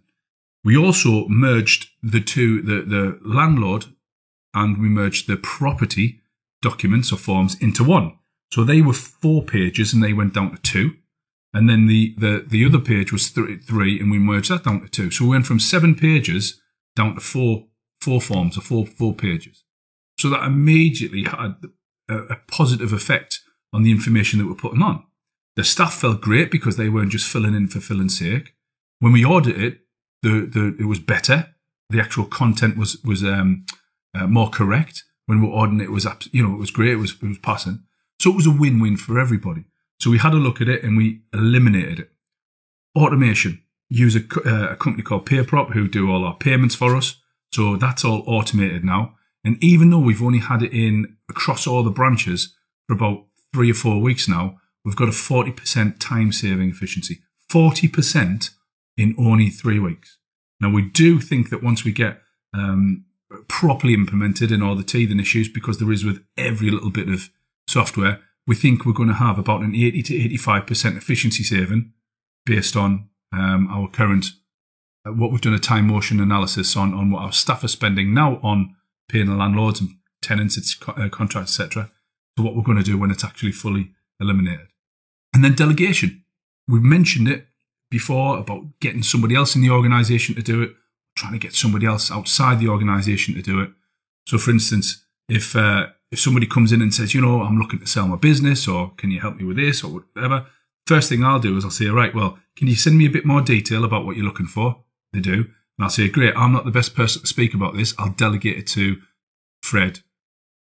We 0.64 0.78
also 0.78 1.28
merged 1.28 1.90
the 2.02 2.22
two, 2.22 2.62
the, 2.62 2.82
the 2.84 3.20
landlord 3.24 3.86
and 4.54 4.78
we 4.82 4.88
merged 4.88 5.28
the 5.28 5.38
property 5.38 6.22
documents 6.62 7.12
or 7.12 7.18
forms 7.18 7.56
into 7.62 7.84
one. 7.84 8.18
So 8.54 8.64
they 8.64 8.82
were 8.82 8.94
four 8.94 9.44
pages 9.44 9.94
and 9.94 10.04
they 10.04 10.14
went 10.14 10.34
down 10.34 10.52
to 10.52 10.62
two. 10.62 10.96
And 11.54 11.70
then 11.70 11.88
the, 11.88 12.16
the, 12.18 12.46
the 12.48 12.66
other 12.66 12.80
page 12.80 13.12
was 13.12 13.30
th- 13.30 13.64
three, 13.64 14.00
and 14.00 14.10
we 14.10 14.20
merged 14.20 14.50
that 14.52 14.64
down 14.64 14.82
to 14.82 14.88
two. 14.88 15.12
So 15.12 15.26
we 15.26 15.32
went 15.32 15.46
from 15.46 15.60
seven 15.60 15.96
pages 15.96 16.62
down 16.96 17.16
to 17.16 17.22
four 17.22 17.68
four 18.00 18.22
forms 18.22 18.58
or 18.58 18.62
four 18.62 18.86
four 18.86 19.14
pages. 19.14 19.64
So 20.18 20.30
that 20.30 20.44
immediately 20.44 21.24
had 21.24 21.56
a, 22.12 22.34
a 22.34 22.36
positive 22.48 22.94
effect 22.94 23.40
on 23.74 23.84
the 23.84 23.92
information 23.92 24.40
that 24.40 24.48
we're 24.48 24.56
putting 24.56 24.82
on. 24.82 25.04
The 25.56 25.64
staff 25.64 25.96
felt 25.96 26.22
great 26.22 26.52
because 26.52 26.78
they 26.78 26.90
weren't 26.90 27.12
just 27.12 27.28
filling 27.28 27.56
in 27.56 27.68
for 27.68 27.80
filling's 27.80 28.18
sake. 28.18 28.54
When 29.00 29.12
we 29.12 29.26
it, 29.26 29.80
the, 30.22 30.46
the 30.46 30.76
it 30.80 30.86
was 30.86 31.00
better. 31.00 31.56
The 31.90 32.00
actual 32.00 32.26
content 32.26 32.78
was 32.78 33.02
was 33.04 33.24
um, 33.24 33.66
uh, 34.16 34.28
more 34.28 34.50
correct. 34.50 35.04
When 35.26 35.42
we 35.42 35.48
ordering 35.48 35.82
it, 35.82 35.92
was 35.92 36.08
you 36.32 36.44
know 36.44 36.54
it 36.54 36.60
was 36.60 36.72
great. 36.72 36.92
It 36.92 36.98
was 36.98 37.12
it 37.12 37.28
was 37.28 37.40
passing. 37.40 37.84
So 38.20 38.30
it 38.32 38.36
was 38.36 38.46
a 38.46 38.52
win 38.52 38.80
win 38.80 38.98
for 38.98 39.20
everybody. 39.20 39.66
So 40.00 40.10
we 40.10 40.20
had 40.20 40.34
a 40.34 40.38
look 40.38 40.62
at 40.62 40.70
it 40.70 40.84
and 40.84 40.98
we 40.98 41.22
eliminated 41.34 42.00
it. 42.00 42.12
Automation. 42.96 43.64
Use 43.90 44.16
a, 44.16 44.22
uh, 44.46 44.72
a 44.72 44.76
company 44.76 45.04
called 45.04 45.26
PayProp 45.26 45.74
who 45.74 45.88
do 45.88 46.10
all 46.10 46.24
our 46.24 46.36
payments 46.36 46.76
for 46.76 46.96
us. 46.96 47.22
So 47.52 47.76
that's 47.76 48.06
all 48.06 48.24
automated 48.26 48.86
now. 48.86 49.16
And 49.44 49.62
even 49.62 49.90
though 49.90 50.00
we've 50.00 50.24
only 50.24 50.40
had 50.40 50.64
it 50.64 50.72
in 50.72 51.18
across 51.32 51.66
all 51.66 51.82
the 51.82 51.90
branches 51.90 52.56
for 52.88 52.94
about 52.94 53.26
three 53.54 53.72
or 53.72 53.74
four 53.74 54.00
weeks 54.00 54.28
now, 54.28 54.58
we've 54.86 54.96
got 54.96 55.08
a 55.08 55.12
40% 55.12 56.00
time 56.00 56.32
saving 56.32 56.70
efficiency. 56.70 57.22
40% 57.52 58.52
in 58.98 59.16
only 59.18 59.50
three 59.50 59.80
weeks. 59.80 60.18
Now, 60.60 60.70
we 60.70 60.84
do 60.84 61.20
think 61.20 61.50
that 61.50 61.64
once 61.64 61.84
we 61.84 61.92
get 61.92 62.22
um, 62.54 63.06
properly 63.48 63.94
implemented 63.94 64.52
in 64.52 64.62
all 64.62 64.76
the 64.76 64.84
teething 64.84 65.20
issues, 65.20 65.50
because 65.50 65.80
there 65.80 65.92
is 65.92 66.06
with 66.06 66.24
every 66.38 66.70
little 66.70 66.92
bit 66.92 67.10
of 67.10 67.30
software, 67.68 68.20
we 68.46 68.56
think 68.56 68.86
we're 68.86 68.94
going 68.94 69.10
to 69.10 69.16
have 69.16 69.40
about 69.40 69.62
an 69.62 69.76
80 69.76 70.04
to 70.04 70.14
85% 70.14 70.98
efficiency 70.98 71.44
saving 71.44 71.94
based 72.46 72.76
on 72.76 73.10
um, 73.34 73.68
our 73.72 73.88
current, 73.88 74.28
uh, 75.08 75.12
what 75.12 75.32
we've 75.32 75.42
done 75.42 75.54
a 75.54 75.60
time 75.60 75.88
motion 75.88 76.20
analysis 76.20 76.76
on, 76.76 76.94
on 76.94 77.12
what 77.12 77.24
our 77.24 77.32
staff 77.32 77.64
are 77.64 77.70
spending 77.70 78.14
now 78.14 78.40
on 78.44 78.76
paying 79.10 79.28
the 79.28 79.36
landlords 79.36 79.82
and 79.82 79.90
tenants, 80.22 80.58
its 80.58 80.78
uh, 80.88 81.10
contracts, 81.10 81.60
etc., 81.60 81.90
to 82.38 82.44
what 82.44 82.56
we're 82.56 82.64
going 82.64 82.78
to 82.78 82.84
do 82.84 82.98
when 82.98 83.12
it's 83.12 83.24
actually 83.24 83.52
fully 83.52 83.92
eliminated. 84.20 84.68
And 85.34 85.44
then 85.44 85.56
delegation. 85.56 86.24
We've 86.68 86.84
mentioned 86.84 87.28
it 87.28 87.48
before 87.90 88.38
about 88.38 88.80
getting 88.80 89.04
somebody 89.04 89.36
else 89.36 89.56
in 89.56 89.62
the 89.62 89.70
organization 89.70 90.36
to 90.36 90.42
do 90.42 90.62
it, 90.62 90.74
trying 91.18 91.34
to 91.34 91.40
get 91.40 91.54
somebody 91.54 91.86
else 91.86 92.12
outside 92.12 92.60
the 92.60 92.70
organization 92.70 93.36
to 93.36 93.42
do 93.42 93.60
it. 93.60 93.72
So, 94.28 94.38
for 94.38 94.52
instance, 94.52 95.04
if 95.28 95.56
uh, 95.56 95.88
if 96.12 96.20
somebody 96.20 96.46
comes 96.46 96.72
in 96.72 96.82
and 96.82 96.94
says, 96.94 97.14
you 97.14 97.22
know, 97.22 97.42
I'm 97.42 97.58
looking 97.58 97.80
to 97.80 97.88
sell 97.88 98.08
my 98.08 98.18
business, 98.18 98.68
or 98.68 98.92
can 98.98 99.12
you 99.12 99.20
help 99.20 99.38
me 99.38 99.46
with 99.46 99.58
this, 99.58 99.84
or 99.84 100.02
whatever, 100.14 100.46
first 100.86 101.10
thing 101.10 101.24
I'll 101.24 101.40
do 101.40 101.58
is 101.58 101.66
I'll 101.66 101.72
say, 101.72 101.88
right, 101.88 102.14
well, 102.14 102.38
can 102.56 102.68
you 102.68 102.76
send 102.76 102.98
me 102.98 103.06
a 103.06 103.12
bit 103.12 103.26
more 103.26 103.42
detail 103.42 103.84
about 103.84 104.06
what 104.06 104.16
you're 104.16 104.26
looking 104.26 104.46
for? 104.46 104.84
They 105.14 105.20
do, 105.20 105.34
and 105.34 105.84
I'll 105.84 105.90
say, 105.90 106.10
great, 106.10 106.36
I'm 106.36 106.54
not 106.54 106.66
the 106.66 106.72
best 106.72 106.96
person 106.96 107.22
to 107.22 107.28
speak 107.28 107.54
about 107.54 107.76
this. 107.76 107.94
I'll 107.98 108.12
delegate 108.12 108.58
it 108.58 108.68
to 108.68 109.02
Fred, 109.64 110.02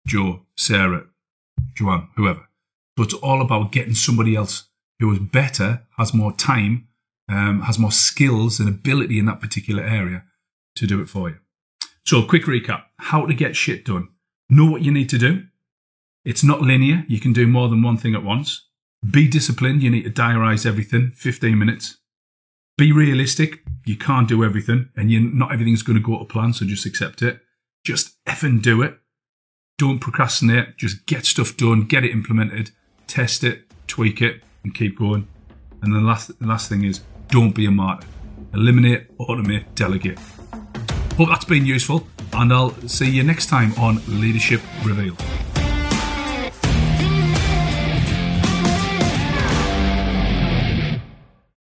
Joe, 0.05 0.41
Sarah, 0.55 1.07
Joanne, 1.75 2.09
whoever. 2.15 2.47
So 2.97 3.05
it's 3.05 3.13
all 3.15 3.41
about 3.41 3.71
getting 3.71 3.93
somebody 3.93 4.35
else 4.35 4.67
who 4.99 5.11
is 5.11 5.19
better, 5.19 5.83
has 5.97 6.13
more 6.13 6.33
time, 6.33 6.87
um, 7.29 7.61
has 7.61 7.79
more 7.79 7.91
skills 7.91 8.59
and 8.59 8.69
ability 8.69 9.17
in 9.17 9.25
that 9.25 9.41
particular 9.41 9.83
area 9.83 10.23
to 10.75 10.85
do 10.85 11.01
it 11.01 11.09
for 11.09 11.29
you. 11.29 11.37
So, 12.05 12.23
quick 12.23 12.43
recap 12.43 12.83
how 12.97 13.25
to 13.25 13.33
get 13.33 13.55
shit 13.55 13.85
done. 13.85 14.09
Know 14.49 14.69
what 14.69 14.81
you 14.81 14.91
need 14.91 15.09
to 15.09 15.17
do. 15.17 15.45
It's 16.25 16.43
not 16.43 16.61
linear. 16.61 17.05
You 17.07 17.19
can 17.19 17.33
do 17.33 17.47
more 17.47 17.69
than 17.69 17.81
one 17.81 17.97
thing 17.97 18.13
at 18.13 18.23
once. 18.23 18.67
Be 19.09 19.27
disciplined. 19.27 19.81
You 19.81 19.89
need 19.89 20.03
to 20.03 20.11
diarize 20.11 20.65
everything 20.65 21.11
15 21.15 21.57
minutes. 21.57 21.97
Be 22.77 22.91
realistic. 22.91 23.63
You 23.85 23.97
can't 23.97 24.27
do 24.27 24.43
everything 24.43 24.89
and 24.95 25.11
you're, 25.11 25.21
not 25.21 25.51
everything's 25.51 25.81
going 25.83 25.97
to 25.97 26.03
go 26.03 26.19
to 26.19 26.25
plan. 26.25 26.53
So 26.53 26.65
just 26.65 26.85
accept 26.85 27.21
it. 27.21 27.39
Just 27.83 28.23
effing 28.25 28.61
do 28.61 28.81
it. 28.81 28.99
Don't 29.81 29.97
procrastinate. 29.97 30.77
Just 30.77 31.07
get 31.07 31.25
stuff 31.25 31.57
done, 31.57 31.85
get 31.85 32.03
it 32.03 32.11
implemented, 32.11 32.69
test 33.07 33.43
it, 33.43 33.63
tweak 33.87 34.21
it, 34.21 34.43
and 34.63 34.75
keep 34.75 34.95
going. 34.95 35.27
And 35.81 35.91
the 35.91 35.99
last, 35.99 36.37
the 36.37 36.45
last 36.45 36.69
thing 36.69 36.83
is 36.83 37.01
don't 37.29 37.55
be 37.55 37.65
a 37.65 37.71
martyr. 37.71 38.05
Eliminate, 38.53 39.17
automate, 39.17 39.65
delegate. 39.73 40.19
Hope 41.17 41.29
that's 41.29 41.45
been 41.45 41.65
useful, 41.65 42.05
and 42.33 42.53
I'll 42.53 42.75
see 42.87 43.09
you 43.09 43.23
next 43.23 43.47
time 43.47 43.73
on 43.73 44.03
Leadership 44.07 44.61
Revealed. 44.85 45.19